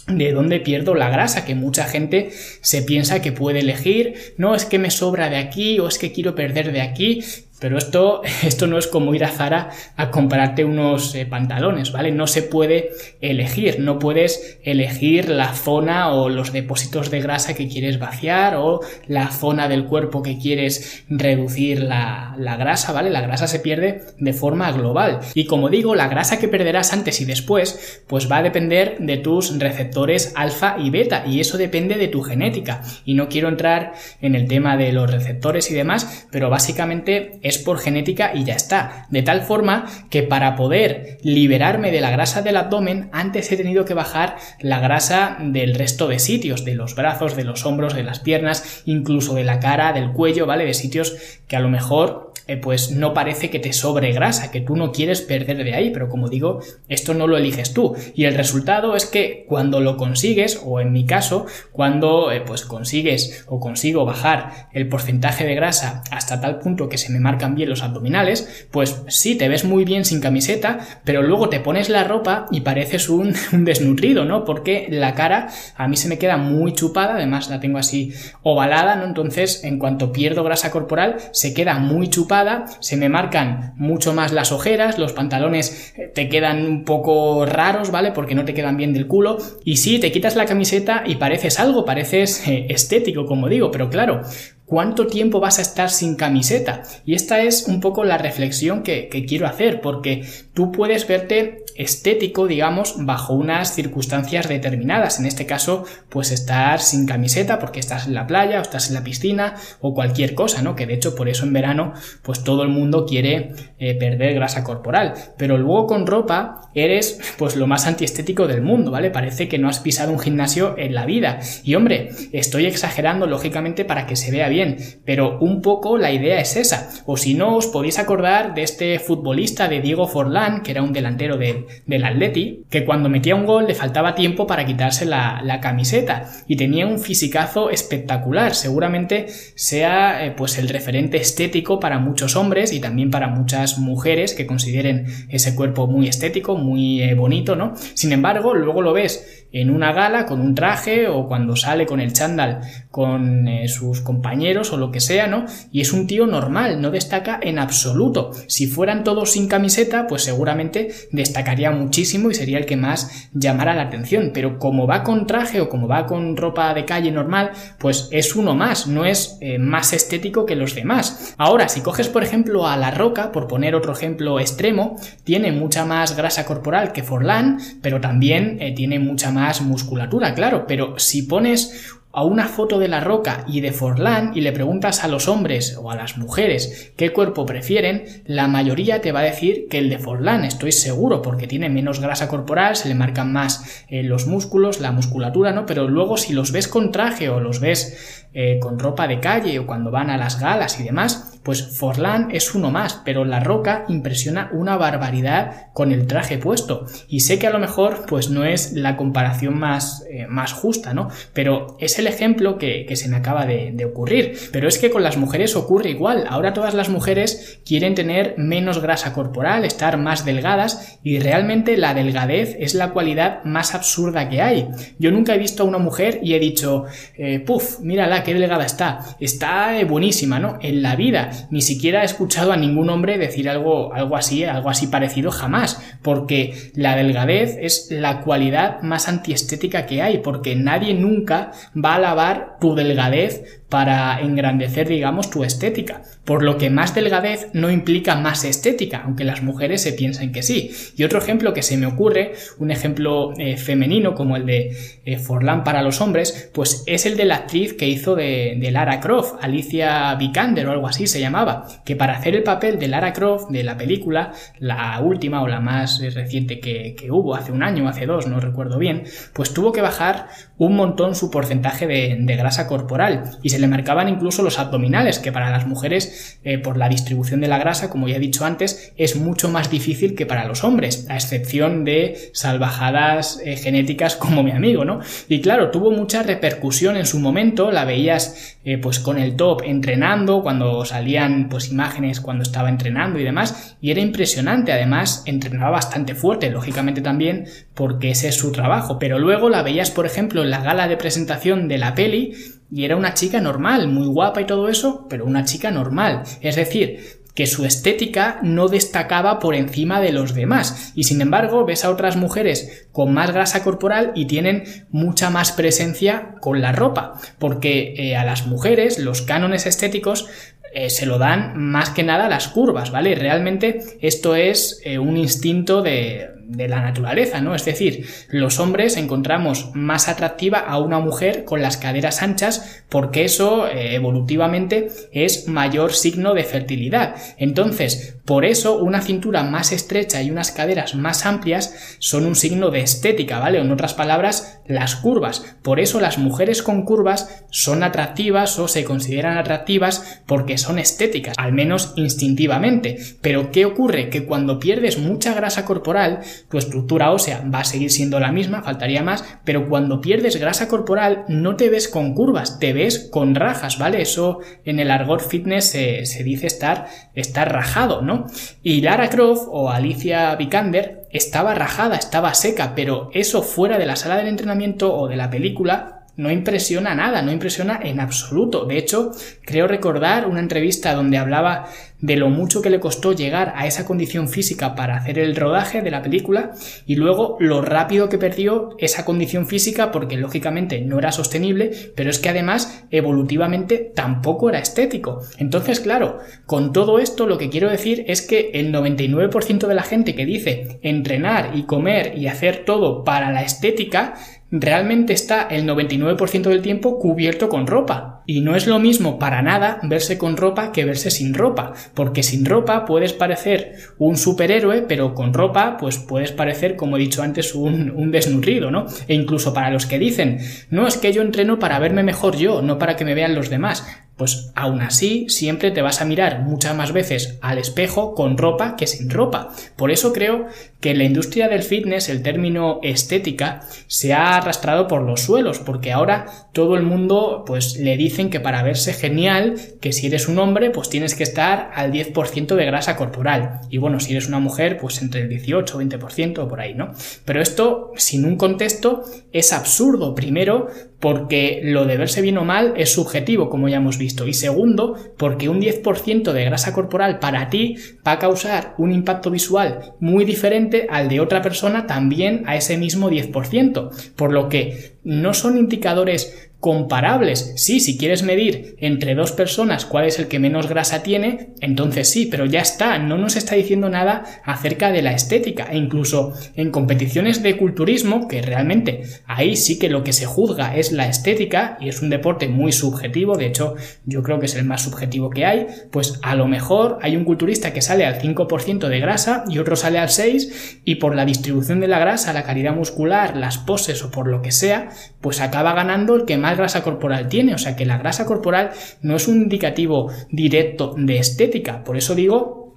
de 0.08 0.32
dónde 0.32 0.60
pierdo 0.60 0.94
la 0.94 1.10
grasa, 1.10 1.44
que 1.44 1.54
mucha 1.54 1.84
gente 1.84 2.30
se 2.62 2.82
piensa 2.82 3.20
que 3.20 3.32
puede 3.32 3.60
elegir, 3.60 4.14
no 4.36 4.54
es 4.54 4.64
que 4.64 4.78
me 4.78 4.90
sobra 4.90 5.28
de 5.28 5.36
aquí 5.36 5.78
o 5.80 5.88
es 5.88 5.98
que 5.98 6.12
quiero 6.12 6.34
perder 6.34 6.72
de 6.72 6.80
aquí, 6.80 7.22
pero 7.60 7.78
esto, 7.78 8.22
esto 8.42 8.66
no 8.66 8.78
es 8.78 8.86
como 8.86 9.14
ir 9.14 9.24
a 9.24 9.28
Zara 9.28 9.70
a 9.96 10.10
comprarte 10.10 10.64
unos 10.64 11.14
eh, 11.14 11.26
pantalones, 11.26 11.92
¿vale? 11.92 12.12
No 12.12 12.26
se 12.26 12.42
puede 12.42 12.90
elegir, 13.20 13.80
no 13.80 13.98
puedes 13.98 14.58
elegir 14.62 15.28
la 15.28 15.54
zona 15.54 16.12
o 16.12 16.28
los 16.28 16.52
depósitos 16.52 17.10
de 17.10 17.20
grasa 17.20 17.54
que 17.54 17.68
quieres 17.68 17.98
vaciar 17.98 18.56
o 18.56 18.80
la 19.06 19.30
zona 19.30 19.68
del 19.68 19.86
cuerpo 19.86 20.22
que 20.22 20.38
quieres 20.38 21.04
reducir 21.08 21.82
la, 21.82 22.34
la 22.38 22.56
grasa, 22.56 22.92
¿vale? 22.92 23.10
La 23.10 23.20
grasa 23.20 23.46
se 23.46 23.60
pierde 23.60 24.02
de 24.18 24.32
forma 24.32 24.70
global. 24.72 25.20
Y 25.34 25.46
como 25.46 25.68
digo, 25.68 25.94
la 25.94 26.08
grasa 26.08 26.38
que 26.38 26.48
perderás 26.48 26.92
antes 26.92 27.20
y 27.20 27.24
después, 27.24 28.02
pues 28.06 28.30
va 28.30 28.38
a 28.38 28.42
depender 28.42 28.96
de 29.00 29.18
tus 29.18 29.58
receptores 29.58 30.32
alfa 30.36 30.76
y 30.78 30.90
beta, 30.90 31.24
y 31.26 31.40
eso 31.40 31.58
depende 31.58 31.96
de 31.96 32.08
tu 32.08 32.22
genética. 32.22 32.82
Y 33.04 33.14
no 33.14 33.28
quiero 33.28 33.48
entrar 33.48 33.94
en 34.20 34.34
el 34.34 34.48
tema 34.48 34.76
de 34.76 34.92
los 34.92 35.10
receptores 35.10 35.70
y 35.70 35.74
demás, 35.74 36.26
pero 36.30 36.50
básicamente 36.50 37.38
es 37.48 37.58
por 37.58 37.78
genética 37.78 38.32
y 38.34 38.44
ya 38.44 38.54
está. 38.54 39.06
De 39.10 39.22
tal 39.22 39.42
forma 39.42 39.86
que 40.10 40.22
para 40.22 40.56
poder 40.56 41.18
liberarme 41.22 41.90
de 41.90 42.00
la 42.00 42.10
grasa 42.10 42.42
del 42.42 42.56
abdomen, 42.56 43.08
antes 43.12 43.50
he 43.50 43.56
tenido 43.56 43.84
que 43.84 43.94
bajar 43.94 44.36
la 44.60 44.80
grasa 44.80 45.36
del 45.40 45.74
resto 45.74 46.08
de 46.08 46.18
sitios, 46.18 46.64
de 46.64 46.74
los 46.74 46.94
brazos, 46.94 47.36
de 47.36 47.44
los 47.44 47.64
hombros, 47.66 47.94
de 47.94 48.02
las 48.02 48.20
piernas, 48.20 48.82
incluso 48.84 49.34
de 49.34 49.44
la 49.44 49.60
cara, 49.60 49.92
del 49.92 50.12
cuello, 50.12 50.46
¿vale? 50.46 50.64
De 50.64 50.74
sitios 50.74 51.16
que 51.46 51.56
a 51.56 51.60
lo 51.60 51.68
mejor 51.68 52.27
eh, 52.48 52.56
pues 52.56 52.92
no 52.92 53.12
parece 53.12 53.50
que 53.50 53.58
te 53.58 53.74
sobre 53.74 54.10
grasa, 54.12 54.50
que 54.50 54.62
tú 54.62 54.74
no 54.74 54.90
quieres 54.90 55.20
perder 55.20 55.62
de 55.62 55.74
ahí, 55.74 55.90
pero 55.90 56.08
como 56.08 56.30
digo, 56.30 56.60
esto 56.88 57.12
no 57.12 57.26
lo 57.26 57.36
eliges 57.36 57.74
tú. 57.74 57.94
Y 58.14 58.24
el 58.24 58.34
resultado 58.34 58.96
es 58.96 59.04
que 59.04 59.44
cuando 59.46 59.80
lo 59.80 59.98
consigues, 59.98 60.58
o 60.64 60.80
en 60.80 60.90
mi 60.90 61.04
caso, 61.04 61.44
cuando 61.72 62.32
eh, 62.32 62.40
pues 62.40 62.64
consigues 62.64 63.44
o 63.48 63.60
consigo 63.60 64.06
bajar 64.06 64.68
el 64.72 64.88
porcentaje 64.88 65.44
de 65.44 65.54
grasa 65.54 66.02
hasta 66.10 66.40
tal 66.40 66.58
punto 66.58 66.88
que 66.88 66.96
se 66.96 67.12
me 67.12 67.20
marcan 67.20 67.54
bien 67.54 67.68
los 67.68 67.82
abdominales, 67.82 68.66
pues 68.70 69.02
sí, 69.08 69.36
te 69.36 69.50
ves 69.50 69.66
muy 69.66 69.84
bien 69.84 70.06
sin 70.06 70.22
camiseta, 70.22 70.78
pero 71.04 71.22
luego 71.22 71.50
te 71.50 71.60
pones 71.60 71.90
la 71.90 72.04
ropa 72.04 72.46
y 72.50 72.62
pareces 72.62 73.10
un, 73.10 73.34
un 73.52 73.66
desnutrido, 73.66 74.24
¿no? 74.24 74.46
Porque 74.46 74.86
la 74.88 75.14
cara 75.14 75.50
a 75.76 75.86
mí 75.86 75.98
se 75.98 76.08
me 76.08 76.16
queda 76.16 76.38
muy 76.38 76.72
chupada, 76.72 77.16
además 77.16 77.50
la 77.50 77.60
tengo 77.60 77.76
así 77.76 78.14
ovalada, 78.42 78.96
¿no? 78.96 79.04
Entonces, 79.04 79.64
en 79.64 79.78
cuanto 79.78 80.12
pierdo 80.12 80.44
grasa 80.44 80.70
corporal, 80.70 81.16
se 81.32 81.52
queda 81.52 81.78
muy 81.78 82.08
chupada 82.08 82.37
se 82.80 82.96
me 82.96 83.08
marcan 83.08 83.74
mucho 83.76 84.14
más 84.14 84.32
las 84.32 84.52
ojeras, 84.52 84.98
los 84.98 85.12
pantalones 85.12 85.94
eh, 85.96 86.10
te 86.14 86.28
quedan 86.28 86.66
un 86.66 86.84
poco 86.84 87.46
raros, 87.46 87.90
¿vale? 87.90 88.12
Porque 88.12 88.34
no 88.34 88.44
te 88.44 88.54
quedan 88.54 88.76
bien 88.76 88.92
del 88.92 89.06
culo. 89.06 89.38
Y 89.64 89.78
sí, 89.78 89.98
te 89.98 90.12
quitas 90.12 90.36
la 90.36 90.46
camiseta 90.46 91.04
y 91.06 91.16
pareces 91.16 91.58
algo, 91.60 91.84
pareces 91.84 92.46
eh, 92.46 92.66
estético, 92.68 93.26
como 93.26 93.48
digo, 93.48 93.70
pero 93.70 93.90
claro, 93.90 94.22
¿cuánto 94.68 95.06
tiempo 95.06 95.40
vas 95.40 95.58
a 95.58 95.62
estar 95.62 95.90
sin 95.90 96.14
camiseta? 96.14 96.82
Y 97.04 97.14
esta 97.14 97.40
es 97.40 97.66
un 97.66 97.80
poco 97.80 98.04
la 98.04 98.18
reflexión 98.18 98.82
que, 98.82 99.08
quiero 99.26 99.46
hacer, 99.46 99.80
porque 99.80 100.24
tú 100.54 100.70
puedes 100.70 101.08
verte 101.08 101.64
estético, 101.74 102.46
digamos, 102.46 102.96
bajo 102.98 103.34
unas 103.34 103.74
circunstancias 103.74 104.48
determinadas. 104.48 105.18
En 105.18 105.26
este 105.26 105.46
caso, 105.46 105.84
pues 106.08 106.30
estar 106.32 106.80
sin 106.80 107.06
camiseta 107.06 107.58
porque 107.58 107.80
estás 107.80 108.06
en 108.06 108.14
la 108.14 108.26
playa 108.26 108.58
o 108.58 108.62
estás 108.62 108.88
en 108.88 108.94
la 108.94 109.04
piscina 109.04 109.54
o 109.80 109.94
cualquier 109.94 110.34
cosa, 110.34 110.60
¿no? 110.60 110.74
Que 110.74 110.86
de 110.86 110.94
hecho 110.94 111.14
por 111.14 111.28
eso 111.28 111.44
en 111.44 111.52
verano, 111.52 111.94
pues 112.22 112.42
todo 112.42 112.62
el 112.62 112.68
mundo 112.68 113.06
quiere 113.06 113.52
eh, 113.78 113.94
perder 113.94 114.34
grasa 114.34 114.64
corporal. 114.64 115.14
Pero 115.38 115.56
luego 115.56 115.86
con 115.86 116.06
ropa 116.06 116.68
eres, 116.74 117.20
pues 117.38 117.56
lo 117.56 117.66
más 117.66 117.86
antiestético 117.86 118.46
del 118.46 118.62
mundo, 118.62 118.90
¿vale? 118.90 119.10
Parece 119.10 119.48
que 119.48 119.58
no 119.58 119.68
has 119.68 119.78
pisado 119.78 120.12
un 120.12 120.18
gimnasio 120.18 120.74
en 120.78 120.94
la 120.94 121.06
vida. 121.06 121.40
Y 121.62 121.76
hombre, 121.76 122.10
estoy 122.32 122.66
exagerando 122.66 123.26
lógicamente 123.26 123.84
para 123.84 124.06
que 124.06 124.16
se 124.16 124.32
vea 124.32 124.48
bien, 124.48 124.57
pero 125.04 125.38
un 125.40 125.62
poco 125.62 125.98
la 125.98 126.12
idea 126.12 126.40
es 126.40 126.56
esa. 126.56 126.90
O 127.06 127.16
si 127.16 127.34
no, 127.34 127.56
os 127.56 127.66
podéis 127.66 127.98
acordar 127.98 128.54
de 128.54 128.62
este 128.62 128.98
futbolista 128.98 129.68
de 129.68 129.80
Diego 129.80 130.06
Forlán, 130.06 130.62
que 130.62 130.70
era 130.70 130.82
un 130.82 130.92
delantero 130.92 131.36
de 131.36 131.66
del 131.86 132.04
Atleti, 132.04 132.64
que 132.70 132.84
cuando 132.84 133.08
metía 133.08 133.34
un 133.34 133.46
gol 133.46 133.66
le 133.66 133.74
faltaba 133.74 134.14
tiempo 134.14 134.46
para 134.46 134.66
quitarse 134.66 135.04
la, 135.04 135.58
camiseta 135.60 136.30
y 136.46 136.56
tenía 136.56 136.86
un 136.86 137.00
fisicazo 137.00 137.70
espectacular, 137.70 138.54
seguramente 138.54 139.26
sea 139.56 140.24
eh, 140.24 140.30
pues 140.36 140.56
el 140.58 140.68
referente 140.68 141.16
estético 141.16 141.80
para 141.80 141.98
muchos 141.98 142.36
hombres 142.36 142.72
y 142.72 142.80
también 142.80 143.10
para 143.10 143.28
muchas 143.28 143.78
mujeres 143.78 144.34
que 144.34 144.46
consideren 144.46 145.06
ese 145.30 145.56
cuerpo 145.56 145.86
muy 145.88 146.06
estético, 146.06 146.56
muy 146.56 147.02
eh, 147.02 147.14
bonito, 147.14 147.56
¿no? 147.56 147.74
Sin 147.94 148.12
embargo, 148.12 148.54
luego 148.54 148.82
lo 148.82 148.92
ves 148.92 149.46
en 149.52 149.70
una 149.70 149.92
gala 149.92 150.26
con 150.26 150.40
un 150.40 150.54
traje 150.54 151.08
o 151.08 151.26
cuando 151.26 151.56
sale 151.56 151.86
con 151.86 152.00
el 152.00 152.12
chándal 152.12 152.60
con 152.90 153.48
eh, 153.48 153.68
sus 153.68 154.00
compañeros 154.00 154.28
o 154.56 154.76
lo 154.76 154.90
que 154.90 155.00
sea, 155.00 155.26
¿no? 155.26 155.46
Y 155.72 155.80
es 155.80 155.92
un 155.92 156.06
tío 156.06 156.26
normal, 156.26 156.80
no 156.80 156.90
destaca 156.90 157.38
en 157.42 157.58
absoluto. 157.58 158.32
Si 158.46 158.66
fueran 158.66 159.04
todos 159.04 159.32
sin 159.32 159.48
camiseta, 159.48 160.06
pues 160.06 160.22
seguramente 160.22 160.92
destacaría 161.12 161.70
muchísimo 161.70 162.30
y 162.30 162.34
sería 162.34 162.58
el 162.58 162.66
que 162.66 162.76
más 162.76 163.30
llamara 163.32 163.74
la 163.74 163.82
atención. 163.82 164.32
Pero 164.34 164.58
como 164.58 164.86
va 164.86 165.02
con 165.02 165.26
traje 165.26 165.60
o 165.60 165.68
como 165.68 165.88
va 165.88 166.06
con 166.06 166.36
ropa 166.36 166.74
de 166.74 166.84
calle 166.84 167.10
normal, 167.10 167.52
pues 167.78 168.08
es 168.10 168.36
uno 168.36 168.54
más, 168.54 168.86
no 168.86 169.04
es 169.04 169.38
eh, 169.40 169.58
más 169.58 169.92
estético 169.92 170.46
que 170.46 170.56
los 170.56 170.74
demás. 170.74 171.34
Ahora, 171.38 171.68
si 171.68 171.80
coges 171.80 172.08
por 172.08 172.22
ejemplo 172.22 172.66
a 172.66 172.76
La 172.76 172.90
Roca, 172.90 173.32
por 173.32 173.48
poner 173.48 173.74
otro 173.74 173.92
ejemplo 173.92 174.40
extremo, 174.40 174.96
tiene 175.24 175.52
mucha 175.52 175.84
más 175.84 176.16
grasa 176.16 176.44
corporal 176.44 176.92
que 176.92 177.02
Forlán, 177.02 177.58
pero 177.80 178.00
también 178.00 178.58
eh, 178.60 178.74
tiene 178.74 178.98
mucha 178.98 179.30
más 179.30 179.38
más 179.38 179.60
musculatura, 179.62 180.34
claro, 180.34 180.66
pero 180.66 180.98
si 180.98 181.22
pones 181.22 181.97
a 182.18 182.24
una 182.24 182.48
foto 182.48 182.80
de 182.80 182.88
la 182.88 182.98
roca 182.98 183.44
y 183.46 183.60
de 183.60 183.70
Forlán 183.70 184.32
y 184.34 184.40
le 184.40 184.50
preguntas 184.50 185.04
a 185.04 185.08
los 185.08 185.28
hombres 185.28 185.78
o 185.80 185.92
a 185.92 185.94
las 185.94 186.18
mujeres 186.18 186.92
qué 186.96 187.12
cuerpo 187.12 187.46
prefieren, 187.46 188.24
la 188.26 188.48
mayoría 188.48 189.00
te 189.00 189.12
va 189.12 189.20
a 189.20 189.22
decir 189.22 189.68
que 189.70 189.78
el 189.78 189.88
de 189.88 190.00
Forlán, 190.00 190.44
estoy 190.44 190.72
seguro, 190.72 191.22
porque 191.22 191.46
tiene 191.46 191.70
menos 191.70 192.00
grasa 192.00 192.26
corporal, 192.26 192.74
se 192.74 192.88
le 192.88 192.96
marcan 192.96 193.32
más 193.32 193.84
eh, 193.88 194.02
los 194.02 194.26
músculos, 194.26 194.80
la 194.80 194.90
musculatura, 194.90 195.52
¿no? 195.52 195.64
Pero 195.64 195.86
luego 195.86 196.16
si 196.16 196.32
los 196.32 196.50
ves 196.50 196.66
con 196.66 196.90
traje 196.90 197.28
o 197.28 197.38
los 197.38 197.60
ves 197.60 198.26
eh, 198.34 198.58
con 198.58 198.80
ropa 198.80 199.06
de 199.06 199.20
calle 199.20 199.60
o 199.60 199.66
cuando 199.66 199.92
van 199.92 200.10
a 200.10 200.16
las 200.16 200.40
galas 200.40 200.80
y 200.80 200.82
demás, 200.82 201.37
pues 201.42 201.78
Forlán 201.78 202.28
es 202.32 202.54
uno 202.54 202.70
más, 202.70 203.00
pero 203.04 203.24
la 203.24 203.40
roca 203.40 203.84
impresiona 203.88 204.50
una 204.52 204.76
barbaridad 204.76 205.68
con 205.72 205.92
el 205.92 206.06
traje 206.06 206.38
puesto. 206.38 206.86
Y 207.08 207.20
sé 207.20 207.38
que 207.38 207.46
a 207.46 207.50
lo 207.50 207.58
mejor 207.58 208.04
pues 208.06 208.30
no 208.30 208.44
es 208.44 208.72
la 208.72 208.96
comparación 208.96 209.58
más, 209.58 210.04
eh, 210.10 210.26
más 210.28 210.52
justa, 210.52 210.94
¿no? 210.94 211.08
Pero 211.32 211.76
es 211.80 211.98
el 211.98 212.06
ejemplo 212.06 212.58
que, 212.58 212.86
se 212.96 213.08
me 213.08 213.16
acaba 213.16 213.46
de, 213.46 213.84
ocurrir. 213.84 214.36
Pero 214.52 214.68
es 214.68 214.78
que 214.78 214.90
con 214.90 215.02
las 215.02 215.16
mujeres 215.16 215.54
ocurre 215.56 215.90
igual. 215.90 216.24
Ahora 216.28 216.52
todas 216.52 216.74
las 216.74 216.88
mujeres 216.88 217.60
quieren 217.64 217.94
tener 217.94 218.34
menos 218.36 218.82
grasa 218.82 219.12
corporal, 219.12 219.64
estar 219.64 219.96
más 219.98 220.24
delgadas 220.24 220.98
y 221.02 221.20
realmente 221.20 221.76
la 221.76 221.94
delgadez 221.94 222.56
es 222.58 222.74
la 222.74 222.90
cualidad 222.90 223.44
más 223.44 223.74
absurda 223.74 224.28
que 224.28 224.42
hay. 224.42 224.68
Yo 224.98 225.10
nunca 225.10 225.34
he 225.34 225.38
visto 225.38 225.62
a 225.62 225.66
una 225.66 225.78
mujer 225.78 226.20
y 226.22 226.34
he 226.34 226.40
dicho, 226.40 226.84
eh, 227.16 227.40
puf, 227.40 227.80
mírala, 227.80 228.22
qué 228.24 228.34
delgada 228.34 228.66
está. 228.66 229.16
Está 229.20 229.78
eh, 229.78 229.84
buenísima, 229.84 230.38
¿no? 230.38 230.58
En 230.60 230.82
la 230.82 230.96
vida 230.96 231.30
ni 231.50 231.62
siquiera 231.62 232.02
he 232.02 232.04
escuchado 232.04 232.52
a 232.52 232.56
ningún 232.56 232.90
hombre 232.90 233.18
decir 233.18 233.48
algo, 233.48 233.92
algo 233.94 234.16
así, 234.16 234.44
algo 234.44 234.70
así 234.70 234.86
parecido 234.86 235.30
jamás. 235.30 235.82
Porque 236.02 236.72
la 236.74 236.96
delgadez 236.96 237.56
es 237.60 237.88
la 237.90 238.20
cualidad 238.20 238.82
más 238.82 239.08
antiestética 239.08 239.86
que 239.86 240.02
hay. 240.02 240.18
Porque 240.18 240.56
nadie 240.56 240.94
nunca 240.94 241.52
va 241.74 241.92
a 241.92 241.96
alabar 241.96 242.56
tu 242.60 242.74
delgadez 242.74 243.62
para 243.68 244.20
engrandecer, 244.20 244.88
digamos, 244.88 245.30
tu 245.30 245.44
estética. 245.44 246.02
Por 246.24 246.42
lo 246.42 246.56
que 246.56 246.70
más 246.70 246.94
delgadez 246.94 247.48
no 247.52 247.70
implica 247.70 248.16
más 248.16 248.44
estética, 248.44 249.02
aunque 249.04 249.24
las 249.24 249.42
mujeres 249.42 249.82
se 249.82 249.92
piensen 249.92 250.32
que 250.32 250.42
sí. 250.42 250.70
Y 250.96 251.04
otro 251.04 251.18
ejemplo 251.18 251.52
que 251.52 251.62
se 251.62 251.76
me 251.76 251.86
ocurre, 251.86 252.32
un 252.58 252.70
ejemplo 252.70 253.32
eh, 253.38 253.56
femenino 253.56 254.14
como 254.14 254.36
el 254.36 254.46
de 254.46 254.76
eh, 255.04 255.18
Forlán 255.18 255.64
para 255.64 255.82
los 255.82 256.00
hombres, 256.00 256.50
pues 256.54 256.82
es 256.86 257.04
el 257.06 257.16
de 257.16 257.24
la 257.26 257.36
actriz 257.36 257.74
que 257.74 257.88
hizo 257.88 258.14
de, 258.14 258.68
Lara 258.70 259.00
Croft, 259.00 259.36
Alicia 259.40 260.14
Vikander 260.14 260.66
o 260.68 260.72
algo 260.72 260.86
así 260.86 261.06
se 261.06 261.20
llamaba, 261.20 261.66
que 261.84 261.96
para 261.96 262.16
hacer 262.16 262.36
el 262.36 262.42
papel 262.42 262.78
de 262.78 262.88
Lara 262.88 263.12
Croft 263.12 263.48
de 263.50 263.64
la 263.64 263.78
película, 263.78 264.32
la 264.58 265.00
última 265.00 265.42
o 265.42 265.48
la 265.48 265.60
más 265.60 266.00
reciente 266.14 266.60
que, 266.60 266.94
hubo, 267.10 267.34
hace 267.34 267.52
un 267.52 267.62
año, 267.62 267.88
hace 267.88 268.06
dos, 268.06 268.26
no 268.26 268.40
recuerdo 268.40 268.78
bien, 268.78 269.04
pues 269.32 269.54
tuvo 269.54 269.72
que 269.72 269.80
bajar 269.80 270.28
un 270.58 270.74
montón 270.76 271.14
su 271.14 271.30
porcentaje 271.30 271.86
de, 271.86 272.36
grasa 272.36 272.66
corporal 272.66 273.38
y 273.42 273.48
se 273.48 273.58
le 273.58 273.66
marcaban 273.66 274.08
incluso 274.08 274.42
los 274.42 274.58
abdominales, 274.58 275.18
que 275.18 275.32
para 275.32 275.50
las 275.50 275.66
mujeres, 275.66 276.38
eh, 276.44 276.58
por 276.58 276.76
la 276.76 276.88
distribución 276.88 277.40
de 277.40 277.48
la 277.48 277.58
grasa, 277.58 277.90
como 277.90 278.08
ya 278.08 278.16
he 278.16 278.20
dicho 278.20 278.44
antes, 278.44 278.92
es 278.96 279.16
mucho 279.16 279.48
más 279.48 279.70
difícil 279.70 280.14
que 280.14 280.26
para 280.26 280.46
los 280.46 280.62
hombres, 280.64 281.06
a 281.08 281.14
excepción 281.14 281.84
de 281.84 282.30
salvajadas 282.32 283.40
eh, 283.44 283.56
genéticas 283.56 284.16
como 284.16 284.42
mi 284.42 284.52
amigo, 284.52 284.84
¿no? 284.84 285.00
Y 285.28 285.40
claro, 285.40 285.70
tuvo 285.70 285.90
mucha 285.90 286.22
repercusión 286.22 286.96
en 286.96 287.06
su 287.06 287.18
momento, 287.18 287.70
la 287.70 287.84
veías 287.84 288.58
eh, 288.64 288.78
pues 288.78 288.98
con 289.00 289.18
el 289.18 289.36
top 289.36 289.62
entrenando, 289.64 290.42
cuando 290.42 290.84
salían 290.84 291.48
pues 291.48 291.70
imágenes 291.70 292.20
cuando 292.20 292.42
estaba 292.42 292.68
entrenando 292.68 293.18
y 293.18 293.24
demás, 293.24 293.76
y 293.80 293.90
era 293.90 294.00
impresionante, 294.00 294.72
además 294.72 295.22
entrenaba 295.26 295.70
bastante 295.70 296.14
fuerte, 296.14 296.50
lógicamente 296.50 297.00
también 297.00 297.46
porque 297.78 298.10
ese 298.10 298.26
es 298.26 298.34
su 298.34 298.50
trabajo, 298.50 298.98
pero 298.98 299.20
luego 299.20 299.48
la 299.48 299.62
veías, 299.62 299.92
por 299.92 300.04
ejemplo, 300.04 300.42
en 300.42 300.50
la 300.50 300.60
gala 300.62 300.88
de 300.88 300.96
presentación 300.96 301.68
de 301.68 301.78
la 301.78 301.94
peli, 301.94 302.32
y 302.72 302.84
era 302.84 302.96
una 302.96 303.14
chica 303.14 303.40
normal, 303.40 303.86
muy 303.86 304.08
guapa 304.08 304.40
y 304.40 304.46
todo 304.46 304.68
eso, 304.68 305.06
pero 305.08 305.24
una 305.24 305.44
chica 305.44 305.70
normal. 305.70 306.24
Es 306.40 306.56
decir, 306.56 307.22
que 307.36 307.46
su 307.46 307.64
estética 307.64 308.40
no 308.42 308.66
destacaba 308.66 309.38
por 309.38 309.54
encima 309.54 310.00
de 310.00 310.10
los 310.10 310.34
demás. 310.34 310.92
Y 310.96 311.04
sin 311.04 311.20
embargo, 311.20 311.64
ves 311.64 311.84
a 311.84 311.90
otras 311.90 312.16
mujeres 312.16 312.88
con 312.90 313.14
más 313.14 313.30
grasa 313.30 313.62
corporal 313.62 314.10
y 314.16 314.26
tienen 314.26 314.64
mucha 314.90 315.30
más 315.30 315.52
presencia 315.52 316.34
con 316.40 316.60
la 316.60 316.72
ropa. 316.72 317.14
Porque 317.38 317.94
eh, 317.96 318.16
a 318.16 318.24
las 318.24 318.48
mujeres 318.48 318.98
los 318.98 319.22
cánones 319.22 319.66
estéticos 319.66 320.26
eh, 320.74 320.90
se 320.90 321.06
lo 321.06 321.18
dan 321.18 321.56
más 321.56 321.90
que 321.90 322.02
nada 322.02 322.28
las 322.28 322.48
curvas, 322.48 322.90
¿vale? 322.90 323.14
Realmente 323.14 323.82
esto 324.00 324.34
es 324.34 324.80
eh, 324.84 324.98
un 324.98 325.16
instinto 325.16 325.80
de, 325.80 326.37
de 326.48 326.66
la 326.66 326.80
naturaleza, 326.80 327.42
¿no? 327.42 327.54
Es 327.54 327.66
decir, 327.66 328.06
los 328.30 328.58
hombres 328.58 328.96
encontramos 328.96 329.70
más 329.74 330.08
atractiva 330.08 330.58
a 330.58 330.78
una 330.78 330.98
mujer 330.98 331.44
con 331.44 331.60
las 331.60 331.76
caderas 331.76 332.22
anchas 332.22 332.82
porque 332.88 333.24
eso 333.24 333.68
eh, 333.68 333.94
evolutivamente 333.94 334.88
es 335.12 335.46
mayor 335.46 335.92
signo 335.92 336.32
de 336.32 336.44
fertilidad. 336.44 337.16
Entonces, 337.36 338.16
por 338.24 338.46
eso 338.46 338.78
una 338.78 339.02
cintura 339.02 339.42
más 339.42 339.72
estrecha 339.72 340.22
y 340.22 340.30
unas 340.30 340.50
caderas 340.50 340.94
más 340.94 341.26
amplias 341.26 341.96
son 341.98 342.24
un 342.24 342.34
signo 342.34 342.70
de 342.70 342.80
estética, 342.80 343.38
¿vale? 343.38 343.58
En 343.58 343.70
otras 343.70 343.92
palabras, 343.92 344.60
las 344.66 344.96
curvas. 344.96 345.56
Por 345.62 345.80
eso 345.80 346.00
las 346.00 346.16
mujeres 346.16 346.62
con 346.62 346.84
curvas 346.84 347.44
son 347.50 347.82
atractivas 347.82 348.58
o 348.58 348.68
se 348.68 348.84
consideran 348.84 349.36
atractivas 349.36 350.22
porque 350.26 350.56
son 350.56 350.78
estéticas, 350.78 351.34
al 351.36 351.52
menos 351.52 351.92
instintivamente. 351.96 352.98
Pero 353.20 353.50
¿qué 353.50 353.66
ocurre? 353.66 354.08
Que 354.08 354.24
cuando 354.24 354.58
pierdes 354.58 354.98
mucha 354.98 355.34
grasa 355.34 355.66
corporal, 355.66 356.20
tu 356.50 356.58
estructura 356.58 357.12
ósea 357.12 357.44
va 357.52 357.60
a 357.60 357.64
seguir 357.64 357.90
siendo 357.90 358.20
la 358.20 358.32
misma, 358.32 358.62
faltaría 358.62 359.02
más, 359.02 359.24
pero 359.44 359.68
cuando 359.68 360.00
pierdes 360.00 360.36
grasa 360.36 360.68
corporal 360.68 361.24
no 361.28 361.56
te 361.56 361.70
ves 361.70 361.88
con 361.88 362.14
curvas, 362.14 362.58
te 362.58 362.72
ves 362.72 363.08
con 363.10 363.34
rajas, 363.34 363.78
¿vale? 363.78 364.02
Eso 364.02 364.40
en 364.64 364.80
el 364.80 364.90
argot 364.90 365.20
fitness 365.20 365.70
se, 365.70 366.22
dice 366.24 366.46
estar, 366.46 366.86
estar 367.14 367.52
rajado, 367.52 368.02
¿no? 368.02 368.26
Y 368.62 368.80
Lara 368.80 369.08
Croft 369.10 369.48
o 369.50 369.70
Alicia 369.70 370.34
Vikander 370.36 371.06
estaba 371.10 371.54
rajada, 371.54 371.96
estaba 371.96 372.34
seca, 372.34 372.74
pero 372.74 373.10
eso 373.12 373.42
fuera 373.42 373.78
de 373.78 373.86
la 373.86 373.96
sala 373.96 374.16
del 374.16 374.28
entrenamiento 374.28 374.94
o 374.94 375.08
de 375.08 375.16
la 375.16 375.30
película 375.30 375.98
no 376.18 376.32
impresiona 376.32 376.96
nada, 376.96 377.22
no 377.22 377.30
impresiona 377.30 377.78
en 377.80 378.00
absoluto. 378.00 378.64
De 378.64 378.76
hecho, 378.76 379.12
creo 379.44 379.68
recordar 379.68 380.26
una 380.26 380.40
entrevista 380.40 380.92
donde 380.92 381.16
hablaba 381.16 381.68
de 382.00 382.16
lo 382.16 382.28
mucho 382.28 382.62
que 382.62 382.70
le 382.70 382.80
costó 382.80 383.12
llegar 383.12 383.52
a 383.56 383.66
esa 383.66 383.84
condición 383.84 384.28
física 384.28 384.74
para 384.74 384.96
hacer 384.96 385.18
el 385.18 385.34
rodaje 385.34 385.82
de 385.82 385.90
la 385.90 386.02
película 386.02 386.52
y 386.86 386.94
luego 386.94 387.36
lo 387.40 387.62
rápido 387.62 388.08
que 388.08 388.18
perdió 388.18 388.76
esa 388.78 389.04
condición 389.04 389.46
física 389.46 389.90
porque 389.90 390.16
lógicamente 390.16 390.80
no 390.80 390.98
era 390.98 391.12
sostenible, 391.12 391.92
pero 391.94 392.10
es 392.10 392.18
que 392.18 392.28
además 392.28 392.84
evolutivamente 392.90 393.92
tampoco 393.94 394.48
era 394.48 394.60
estético. 394.60 395.22
Entonces, 395.38 395.80
claro, 395.80 396.18
con 396.46 396.72
todo 396.72 396.98
esto 396.98 397.26
lo 397.26 397.38
que 397.38 397.50
quiero 397.50 397.70
decir 397.70 398.04
es 398.06 398.22
que 398.22 398.50
el 398.54 398.72
99% 398.72 399.66
de 399.66 399.74
la 399.74 399.82
gente 399.82 400.14
que 400.14 400.26
dice 400.26 400.78
entrenar 400.82 401.52
y 401.54 401.64
comer 401.64 402.16
y 402.16 402.28
hacer 402.28 402.64
todo 402.64 403.04
para 403.04 403.32
la 403.32 403.42
estética, 403.42 404.14
realmente 404.50 405.12
está 405.12 405.42
el 405.42 405.66
99% 405.66 406.42
del 406.42 406.62
tiempo 406.62 406.98
cubierto 406.98 407.48
con 407.48 407.66
ropa. 407.66 408.22
Y 408.26 408.40
no 408.40 408.56
es 408.56 408.66
lo 408.66 408.78
mismo 408.78 409.18
para 409.18 409.42
nada 409.42 409.78
verse 409.82 410.18
con 410.18 410.36
ropa 410.36 410.72
que 410.72 410.84
verse 410.84 411.10
sin 411.10 411.34
ropa, 411.34 411.72
porque 411.94 412.22
sin 412.22 412.44
ropa 412.44 412.84
puedes 412.84 413.12
parecer 413.12 413.74
un 413.98 414.16
superhéroe, 414.16 414.82
pero 414.82 415.14
con 415.14 415.32
ropa 415.32 415.76
pues 415.78 415.98
puedes 415.98 416.32
parecer, 416.32 416.76
como 416.76 416.96
he 416.96 417.00
dicho 417.00 417.22
antes, 417.22 417.54
un, 417.54 417.90
un 417.90 418.10
desnutrido, 418.10 418.70
¿no? 418.70 418.86
E 419.06 419.14
incluso 419.14 419.54
para 419.54 419.70
los 419.70 419.86
que 419.86 419.98
dicen, 419.98 420.38
no 420.70 420.86
es 420.86 420.96
que 420.96 421.12
yo 421.12 421.22
entreno 421.22 421.58
para 421.58 421.78
verme 421.78 422.02
mejor 422.02 422.36
yo, 422.36 422.62
no 422.62 422.78
para 422.78 422.96
que 422.96 423.04
me 423.04 423.14
vean 423.14 423.34
los 423.34 423.50
demás 423.50 423.86
pues 424.18 424.50
aún 424.54 424.82
así 424.82 425.26
siempre 425.28 425.70
te 425.70 425.80
vas 425.80 426.02
a 426.02 426.04
mirar 426.04 426.40
muchas 426.40 426.76
más 426.76 426.92
veces 426.92 427.38
al 427.40 427.56
espejo 427.56 428.14
con 428.14 428.36
ropa 428.36 428.76
que 428.76 428.86
sin 428.86 429.08
ropa. 429.08 429.50
Por 429.76 429.90
eso 429.90 430.12
creo 430.12 430.46
que 430.80 430.90
en 430.90 430.98
la 430.98 431.04
industria 431.04 431.48
del 431.48 431.62
fitness 431.62 432.08
el 432.08 432.22
término 432.22 432.80
estética 432.82 433.62
se 433.86 434.12
ha 434.12 434.36
arrastrado 434.36 434.86
por 434.86 435.02
los 435.02 435.22
suelos, 435.22 435.58
porque 435.60 435.92
ahora 435.92 436.26
todo 436.52 436.76
el 436.76 436.82
mundo 436.82 437.44
pues 437.46 437.76
le 437.76 437.96
dicen 437.96 438.30
que 438.30 438.40
para 438.40 438.62
verse 438.62 438.92
genial, 438.92 439.54
que 439.80 439.92
si 439.92 440.08
eres 440.08 440.28
un 440.28 440.38
hombre 440.38 440.70
pues 440.70 440.88
tienes 440.88 441.14
que 441.14 441.22
estar 441.22 441.70
al 441.74 441.92
10% 441.92 442.54
de 442.54 442.66
grasa 442.66 442.96
corporal. 442.96 443.60
Y 443.70 443.78
bueno, 443.78 444.00
si 444.00 444.12
eres 444.12 444.28
una 444.28 444.40
mujer 444.40 444.78
pues 444.78 445.00
entre 445.00 445.22
el 445.22 445.28
18 445.28 445.76
o 445.76 445.80
20% 445.80 446.38
o 446.38 446.48
por 446.48 446.60
ahí, 446.60 446.74
¿no? 446.74 446.92
Pero 447.24 447.40
esto 447.40 447.92
sin 447.96 448.24
un 448.24 448.36
contexto 448.36 449.04
es 449.32 449.52
absurdo. 449.52 450.14
Primero, 450.14 450.68
porque 451.00 451.60
lo 451.62 451.84
de 451.84 451.96
verse 451.96 452.20
bien 452.20 452.38
o 452.38 452.44
mal 452.44 452.74
es 452.76 452.92
subjetivo, 452.92 453.48
como 453.48 453.68
ya 453.68 453.76
hemos 453.76 453.98
visto. 453.98 454.26
Y 454.26 454.34
segundo, 454.34 454.96
porque 455.16 455.48
un 455.48 455.60
10% 455.60 456.32
de 456.32 456.44
grasa 456.44 456.72
corporal 456.72 457.18
para 457.18 457.48
ti 457.50 457.76
va 458.06 458.12
a 458.12 458.18
causar 458.18 458.74
un 458.78 458.92
impacto 458.92 459.30
visual 459.30 459.94
muy 460.00 460.24
diferente 460.24 460.86
al 460.90 461.08
de 461.08 461.20
otra 461.20 461.42
persona 461.42 461.86
también 461.86 462.42
a 462.46 462.56
ese 462.56 462.76
mismo 462.76 463.10
10%. 463.10 464.14
Por 464.16 464.32
lo 464.32 464.48
que 464.48 464.98
no 465.04 465.34
son 465.34 465.56
indicadores 465.56 466.47
comparables. 466.60 467.52
Sí, 467.56 467.78
si 467.78 467.96
quieres 467.96 468.24
medir 468.24 468.74
entre 468.78 469.14
dos 469.14 469.30
personas 469.30 469.84
cuál 469.84 470.06
es 470.06 470.18
el 470.18 470.26
que 470.26 470.40
menos 470.40 470.68
grasa 470.68 471.04
tiene, 471.04 471.50
entonces 471.60 472.10
sí, 472.10 472.26
pero 472.26 472.46
ya 472.46 472.60
está, 472.60 472.98
no 472.98 473.16
nos 473.16 473.36
está 473.36 473.54
diciendo 473.54 473.88
nada 473.88 474.24
acerca 474.44 474.90
de 474.90 475.02
la 475.02 475.12
estética. 475.12 475.68
E 475.70 475.76
incluso 475.76 476.32
en 476.56 476.70
competiciones 476.70 477.42
de 477.42 477.56
culturismo, 477.56 478.26
que 478.26 478.42
realmente 478.42 479.02
ahí 479.26 479.54
sí 479.54 479.78
que 479.78 479.88
lo 479.88 480.02
que 480.02 480.12
se 480.12 480.26
juzga 480.26 480.76
es 480.76 480.90
la 480.90 481.08
estética 481.08 481.78
y 481.80 481.88
es 481.88 482.02
un 482.02 482.10
deporte 482.10 482.48
muy 482.48 482.72
subjetivo, 482.72 483.36
de 483.36 483.46
hecho 483.46 483.76
yo 484.04 484.24
creo 484.24 484.40
que 484.40 484.46
es 484.46 484.56
el 484.56 484.64
más 484.64 484.82
subjetivo 484.82 485.30
que 485.30 485.46
hay, 485.46 485.66
pues 485.92 486.18
a 486.22 486.34
lo 486.34 486.48
mejor 486.48 486.98
hay 487.02 487.16
un 487.16 487.24
culturista 487.24 487.72
que 487.72 487.82
sale 487.82 488.04
al 488.04 488.20
5% 488.20 488.88
de 488.88 489.00
grasa 489.00 489.44
y 489.48 489.58
otro 489.58 489.76
sale 489.76 489.98
al 489.98 490.08
6% 490.08 490.80
y 490.84 490.96
por 490.96 491.14
la 491.14 491.24
distribución 491.24 491.78
de 491.80 491.88
la 491.88 491.98
grasa, 491.98 492.32
la 492.32 492.42
calidad 492.42 492.74
muscular, 492.74 493.36
las 493.36 493.58
poses 493.58 494.02
o 494.02 494.10
por 494.10 494.26
lo 494.26 494.42
que 494.42 494.50
sea, 494.50 494.88
pues 495.20 495.40
acaba 495.40 495.72
ganando 495.74 496.16
el 496.16 496.24
que 496.24 496.36
más 496.36 496.47
grasa 496.54 496.82
corporal 496.82 497.28
tiene. 497.28 497.54
O 497.54 497.58
sea 497.58 497.76
que 497.76 497.86
la 497.86 497.98
grasa 497.98 498.26
corporal 498.26 498.70
no 499.02 499.16
es 499.16 499.28
un 499.28 499.42
indicativo 499.42 500.10
directo 500.30 500.94
de 500.96 501.18
estética. 501.18 501.84
Por 501.84 501.96
eso 501.96 502.14
digo 502.14 502.67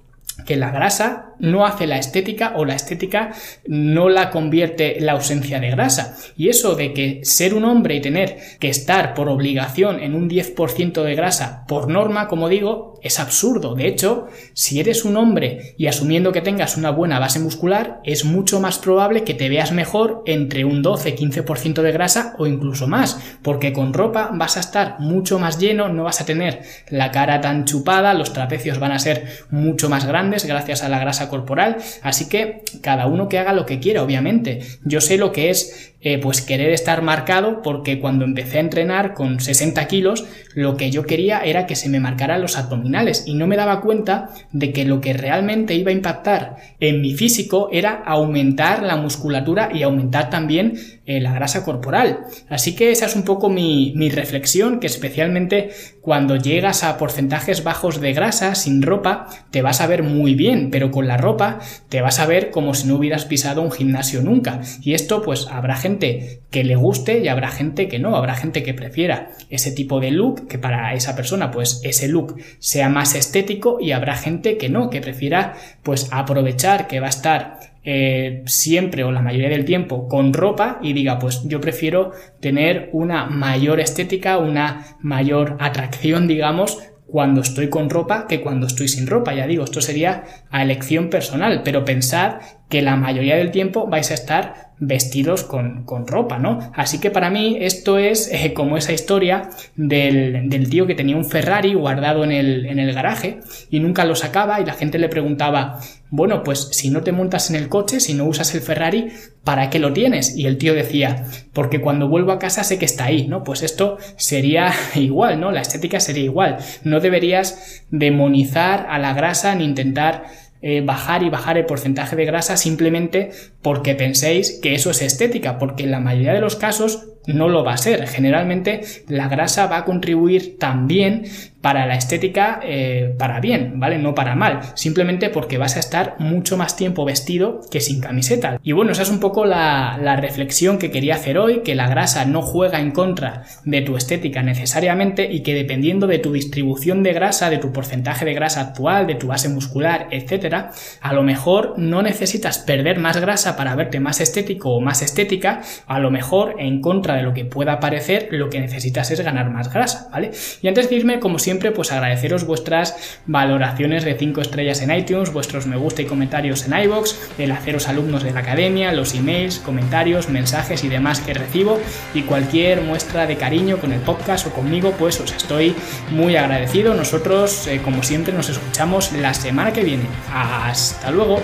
que 0.46 0.56
la 0.56 0.70
grasa 0.70 1.34
no 1.38 1.66
hace 1.66 1.86
la 1.86 1.98
estética 1.98 2.52
o 2.56 2.64
la 2.64 2.74
estética 2.74 3.32
no 3.66 4.08
la 4.08 4.30
convierte 4.30 4.96
la 5.00 5.12
ausencia 5.12 5.60
de 5.60 5.70
grasa. 5.70 6.16
Y 6.36 6.48
eso 6.48 6.74
de 6.74 6.92
que 6.92 7.20
ser 7.24 7.54
un 7.54 7.64
hombre 7.64 7.96
y 7.96 8.00
tener 8.00 8.38
que 8.58 8.68
estar 8.68 9.14
por 9.14 9.28
obligación 9.28 10.00
en 10.00 10.14
un 10.14 10.28
10% 10.28 11.02
de 11.02 11.14
grasa 11.14 11.64
por 11.66 11.88
norma, 11.88 12.28
como 12.28 12.48
digo, 12.48 12.98
es 13.02 13.18
absurdo. 13.20 13.74
De 13.74 13.86
hecho, 13.86 14.28
si 14.54 14.80
eres 14.80 15.04
un 15.04 15.16
hombre 15.16 15.74
y 15.76 15.86
asumiendo 15.86 16.32
que 16.32 16.40
tengas 16.40 16.76
una 16.76 16.90
buena 16.90 17.18
base 17.18 17.40
muscular, 17.40 18.00
es 18.04 18.24
mucho 18.24 18.60
más 18.60 18.78
probable 18.78 19.24
que 19.24 19.34
te 19.34 19.48
veas 19.48 19.72
mejor 19.72 20.22
entre 20.26 20.64
un 20.64 20.82
12-15% 20.82 21.82
de 21.82 21.92
grasa 21.92 22.34
o 22.38 22.46
incluso 22.46 22.86
más, 22.86 23.20
porque 23.42 23.72
con 23.72 23.92
ropa 23.92 24.30
vas 24.32 24.56
a 24.56 24.60
estar 24.60 25.00
mucho 25.00 25.38
más 25.38 25.58
lleno, 25.58 25.88
no 25.88 26.04
vas 26.04 26.20
a 26.20 26.26
tener 26.26 26.62
la 26.88 27.10
cara 27.10 27.40
tan 27.40 27.64
chupada, 27.64 28.14
los 28.14 28.32
trapecios 28.32 28.78
van 28.78 28.92
a 28.92 28.98
ser 28.98 29.26
mucho 29.50 29.88
más 29.88 30.06
grandes 30.06 30.21
gracias 30.30 30.82
a 30.82 30.88
la 30.88 30.98
grasa 30.98 31.28
corporal, 31.28 31.76
así 32.02 32.28
que 32.28 32.62
cada 32.80 33.06
uno 33.06 33.28
que 33.28 33.38
haga 33.38 33.52
lo 33.52 33.66
que 33.66 33.80
quiera, 33.80 34.02
obviamente. 34.02 34.60
Yo 34.84 35.00
sé 35.00 35.18
lo 35.18 35.32
que 35.32 35.50
es 35.50 35.91
eh, 36.04 36.18
pues 36.18 36.42
querer 36.42 36.72
estar 36.72 37.00
marcado 37.00 37.62
porque 37.62 38.00
cuando 38.00 38.24
empecé 38.24 38.58
a 38.58 38.62
entrenar 38.62 39.14
con 39.14 39.38
60 39.38 39.86
kilos 39.86 40.24
lo 40.54 40.76
que 40.76 40.90
yo 40.90 41.04
quería 41.04 41.40
era 41.40 41.66
que 41.66 41.76
se 41.76 41.88
me 41.88 42.00
marcaran 42.00 42.42
los 42.42 42.58
abdominales 42.58 43.24
y 43.26 43.34
no 43.34 43.46
me 43.46 43.56
daba 43.56 43.80
cuenta 43.80 44.30
de 44.50 44.72
que 44.72 44.84
lo 44.84 45.00
que 45.00 45.12
realmente 45.12 45.74
iba 45.74 45.90
a 45.90 45.94
impactar 45.94 46.56
en 46.80 47.00
mi 47.00 47.14
físico 47.14 47.68
era 47.72 48.02
aumentar 48.04 48.82
la 48.82 48.96
musculatura 48.96 49.70
y 49.72 49.84
aumentar 49.84 50.28
también 50.28 50.74
eh, 51.06 51.20
la 51.20 51.32
grasa 51.34 51.64
corporal. 51.64 52.20
Así 52.48 52.74
que 52.74 52.90
esa 52.90 53.06
es 53.06 53.14
un 53.14 53.22
poco 53.22 53.48
mi, 53.48 53.92
mi 53.96 54.10
reflexión 54.10 54.80
que 54.80 54.88
especialmente 54.88 55.70
cuando 56.00 56.36
llegas 56.36 56.82
a 56.82 56.98
porcentajes 56.98 57.62
bajos 57.62 58.00
de 58.00 58.12
grasa 58.12 58.54
sin 58.56 58.82
ropa 58.82 59.28
te 59.50 59.62
vas 59.62 59.80
a 59.80 59.86
ver 59.86 60.02
muy 60.02 60.34
bien 60.34 60.70
pero 60.70 60.90
con 60.90 61.06
la 61.06 61.16
ropa 61.16 61.60
te 61.88 62.00
vas 62.02 62.18
a 62.18 62.26
ver 62.26 62.50
como 62.50 62.74
si 62.74 62.88
no 62.88 62.96
hubieras 62.96 63.24
pisado 63.24 63.62
un 63.62 63.70
gimnasio 63.70 64.20
nunca 64.20 64.60
y 64.82 64.94
esto 64.94 65.22
pues 65.22 65.46
habrá 65.48 65.76
gente 65.76 65.91
que 65.98 66.64
le 66.64 66.76
guste 66.76 67.18
y 67.18 67.28
habrá 67.28 67.48
gente 67.48 67.88
que 67.88 67.98
no, 67.98 68.16
habrá 68.16 68.34
gente 68.34 68.62
que 68.62 68.74
prefiera 68.74 69.30
ese 69.50 69.72
tipo 69.72 70.00
de 70.00 70.10
look, 70.10 70.48
que 70.48 70.58
para 70.58 70.94
esa 70.94 71.16
persona 71.16 71.50
pues 71.50 71.80
ese 71.84 72.08
look 72.08 72.36
sea 72.58 72.88
más 72.88 73.14
estético 73.14 73.78
y 73.80 73.92
habrá 73.92 74.16
gente 74.16 74.56
que 74.56 74.68
no, 74.68 74.90
que 74.90 75.00
prefiera 75.00 75.54
pues 75.82 76.08
aprovechar 76.12 76.86
que 76.86 77.00
va 77.00 77.06
a 77.06 77.10
estar 77.10 77.60
eh, 77.84 78.42
siempre 78.46 79.02
o 79.02 79.10
la 79.10 79.22
mayoría 79.22 79.48
del 79.48 79.64
tiempo 79.64 80.06
con 80.08 80.32
ropa 80.32 80.78
y 80.82 80.92
diga 80.92 81.18
pues 81.18 81.42
yo 81.44 81.60
prefiero 81.60 82.12
tener 82.40 82.90
una 82.92 83.26
mayor 83.26 83.80
estética, 83.80 84.38
una 84.38 84.96
mayor 85.00 85.56
atracción 85.58 86.28
digamos 86.28 86.78
cuando 87.12 87.42
estoy 87.42 87.68
con 87.68 87.90
ropa 87.90 88.26
que 88.26 88.40
cuando 88.40 88.66
estoy 88.66 88.88
sin 88.88 89.06
ropa. 89.06 89.34
Ya 89.34 89.46
digo, 89.46 89.64
esto 89.64 89.82
sería 89.82 90.24
a 90.52 90.62
elección 90.62 91.10
personal, 91.10 91.62
pero 91.64 91.84
pensad 91.84 92.34
que 92.68 92.82
la 92.82 92.96
mayoría 92.96 93.36
del 93.36 93.50
tiempo 93.50 93.86
vais 93.86 94.10
a 94.10 94.14
estar 94.14 94.72
vestidos 94.84 95.44
con, 95.44 95.86
ropa, 96.06 96.38
¿no? 96.38 96.72
Así 96.74 96.98
que 96.98 97.10
para 97.10 97.30
mí 97.30 97.56
esto 97.60 97.98
es 97.98 98.28
eh, 98.32 98.52
como 98.52 98.76
esa 98.76 98.92
historia 98.92 99.50
del, 99.76 100.68
tío 100.68 100.86
que 100.86 100.96
tenía 100.96 101.16
un 101.16 101.24
Ferrari 101.24 101.74
guardado 101.74 102.24
en 102.24 102.32
el, 102.32 102.66
en 102.66 102.80
el 102.80 102.92
garaje 102.92 103.40
y 103.70 103.78
nunca 103.78 104.04
lo 104.04 104.16
sacaba 104.16 104.60
y 104.60 104.64
la 104.64 104.72
gente 104.72 104.98
le 104.98 105.08
preguntaba, 105.08 105.78
bueno, 106.10 106.42
pues 106.42 106.68
si 106.72 106.90
no 106.90 107.02
te 107.02 107.12
montas 107.12 107.48
en 107.48 107.56
el 107.56 107.68
coche, 107.68 108.00
si 108.00 108.14
no 108.14 108.24
usas 108.24 108.54
el 108.56 108.60
Ferrari, 108.60 109.12
¿para 109.44 109.70
qué 109.70 109.78
lo 109.78 109.92
tienes? 109.92 110.36
Y 110.36 110.46
el 110.46 110.58
tío 110.58 110.74
decía, 110.74 111.26
porque 111.52 111.80
cuando 111.80 112.08
vuelvo 112.08 112.32
a 112.32 112.40
casa 112.40 112.64
sé 112.64 112.78
que 112.78 112.84
está 112.84 113.04
ahí, 113.04 113.28
¿no? 113.28 113.44
Pues 113.44 113.62
esto 113.62 113.98
sería 114.16 114.72
igual, 114.96 115.38
¿no? 115.40 115.52
La 115.52 115.60
estética 115.60 116.00
sería 116.00 116.24
igual. 116.24 116.58
No 116.82 116.98
deberías 116.98 117.84
demonizar 117.90 118.86
a 118.90 118.98
la 118.98 119.14
grasa 119.14 119.54
ni 119.54 119.64
intentar 119.64 120.24
eh, 120.62 120.80
bajar 120.80 121.22
y 121.22 121.28
bajar 121.28 121.58
el 121.58 121.66
porcentaje 121.66 122.16
de 122.16 122.24
grasa 122.24 122.56
simplemente 122.56 123.30
porque 123.62 123.94
penséis 123.94 124.60
que 124.62 124.74
eso 124.74 124.90
es 124.90 125.02
estética, 125.02 125.58
porque 125.58 125.82
en 125.82 125.90
la 125.90 126.00
mayoría 126.00 126.32
de 126.32 126.40
los 126.40 126.56
casos 126.56 127.08
no 127.26 127.48
lo 127.48 127.64
va 127.64 127.74
a 127.74 127.78
ser. 127.78 128.06
Generalmente 128.06 128.82
la 129.08 129.28
grasa 129.28 129.66
va 129.66 129.78
a 129.78 129.84
contribuir 129.84 130.58
también 130.58 131.24
para 131.62 131.86
la 131.86 131.94
estética 131.94 132.60
eh, 132.62 133.14
para 133.18 133.40
bien, 133.40 133.78
¿vale? 133.78 133.96
No 133.98 134.14
para 134.14 134.34
mal, 134.34 134.60
simplemente 134.74 135.30
porque 135.30 135.58
vas 135.58 135.76
a 135.76 135.80
estar 135.80 136.16
mucho 136.18 136.56
más 136.56 136.76
tiempo 136.76 137.04
vestido 137.04 137.60
que 137.70 137.80
sin 137.80 138.00
camiseta. 138.00 138.58
Y 138.62 138.72
bueno, 138.72 138.92
esa 138.92 139.02
es 139.02 139.10
un 139.10 139.20
poco 139.20 139.46
la, 139.46 139.98
reflexión 140.12 140.78
que 140.78 140.90
quería 140.90 141.14
hacer 141.14 141.38
hoy, 141.38 141.62
que 141.62 141.74
la 141.74 141.88
grasa 141.88 142.24
no 142.26 142.42
juega 142.42 142.80
en 142.80 142.90
contra 142.90 143.44
de 143.64 143.80
tu 143.80 143.96
estética 143.96 144.42
necesariamente 144.42 145.32
y 145.32 145.42
que 145.42 145.54
dependiendo 145.54 146.06
de 146.06 146.18
tu 146.18 146.32
distribución 146.32 147.02
de 147.02 147.12
grasa, 147.12 147.48
de 147.48 147.58
tu 147.58 147.72
porcentaje 147.72 148.24
de 148.24 148.34
grasa 148.34 148.60
actual, 148.60 149.06
de 149.06 149.14
tu 149.14 149.28
base 149.28 149.48
muscular, 149.48 150.08
etcétera, 150.10 150.72
a 151.00 151.12
lo 151.12 151.22
mejor 151.22 151.74
no 151.78 152.02
necesitas 152.02 152.58
perder 152.58 152.98
más 152.98 153.20
grasa 153.20 153.56
para 153.56 153.74
verte 153.74 154.00
más 154.00 154.20
estético 154.20 154.70
o 154.70 154.80
más 154.80 155.02
estética, 155.02 155.62
a 155.86 155.98
lo 155.98 156.10
mejor 156.10 156.56
en 156.58 156.80
contra 156.80 157.16
de 157.16 157.22
lo 157.22 157.32
que 157.32 157.44
pueda 157.44 157.80
parecer, 157.80 158.28
lo 158.30 158.50
que 158.50 158.60
necesitas 158.60 159.10
es 159.10 159.20
ganar 159.20 159.50
más 159.50 159.72
grasa, 159.72 160.08
¿vale? 160.10 160.32
Y 160.60 160.68
antes 160.68 160.90
de 160.90 160.96
irme, 160.96 161.20
como 161.20 161.38
siempre, 161.38 161.51
siempre, 161.52 161.70
pues 161.70 161.92
agradeceros 161.92 162.46
vuestras 162.46 163.18
valoraciones 163.26 164.06
de 164.06 164.14
5 164.14 164.40
estrellas 164.40 164.80
en 164.80 164.90
iTunes, 164.90 165.34
vuestros 165.34 165.66
me 165.66 165.76
gusta 165.76 166.00
y 166.00 166.06
comentarios 166.06 166.64
en 166.64 166.72
iBox, 166.84 167.14
el 167.36 167.52
haceros 167.52 167.88
alumnos 167.88 168.22
de 168.22 168.32
la 168.32 168.40
academia, 168.40 168.90
los 168.90 169.14
emails, 169.14 169.58
comentarios, 169.58 170.30
mensajes 170.30 170.82
y 170.82 170.88
demás 170.88 171.20
que 171.20 171.34
recibo 171.34 171.78
y 172.14 172.22
cualquier 172.22 172.80
muestra 172.80 173.26
de 173.26 173.36
cariño 173.36 173.76
con 173.76 173.92
el 173.92 174.00
podcast 174.00 174.46
o 174.46 174.50
conmigo, 174.50 174.94
pues 174.98 175.20
os 175.20 175.30
estoy 175.30 175.74
muy 176.10 176.36
agradecido. 176.36 176.94
Nosotros, 176.94 177.66
eh, 177.66 177.82
como 177.84 178.02
siempre, 178.02 178.32
nos 178.32 178.48
escuchamos 178.48 179.12
la 179.12 179.34
semana 179.34 179.74
que 179.74 179.84
viene. 179.84 180.04
Hasta 180.32 181.10
luego. 181.10 181.42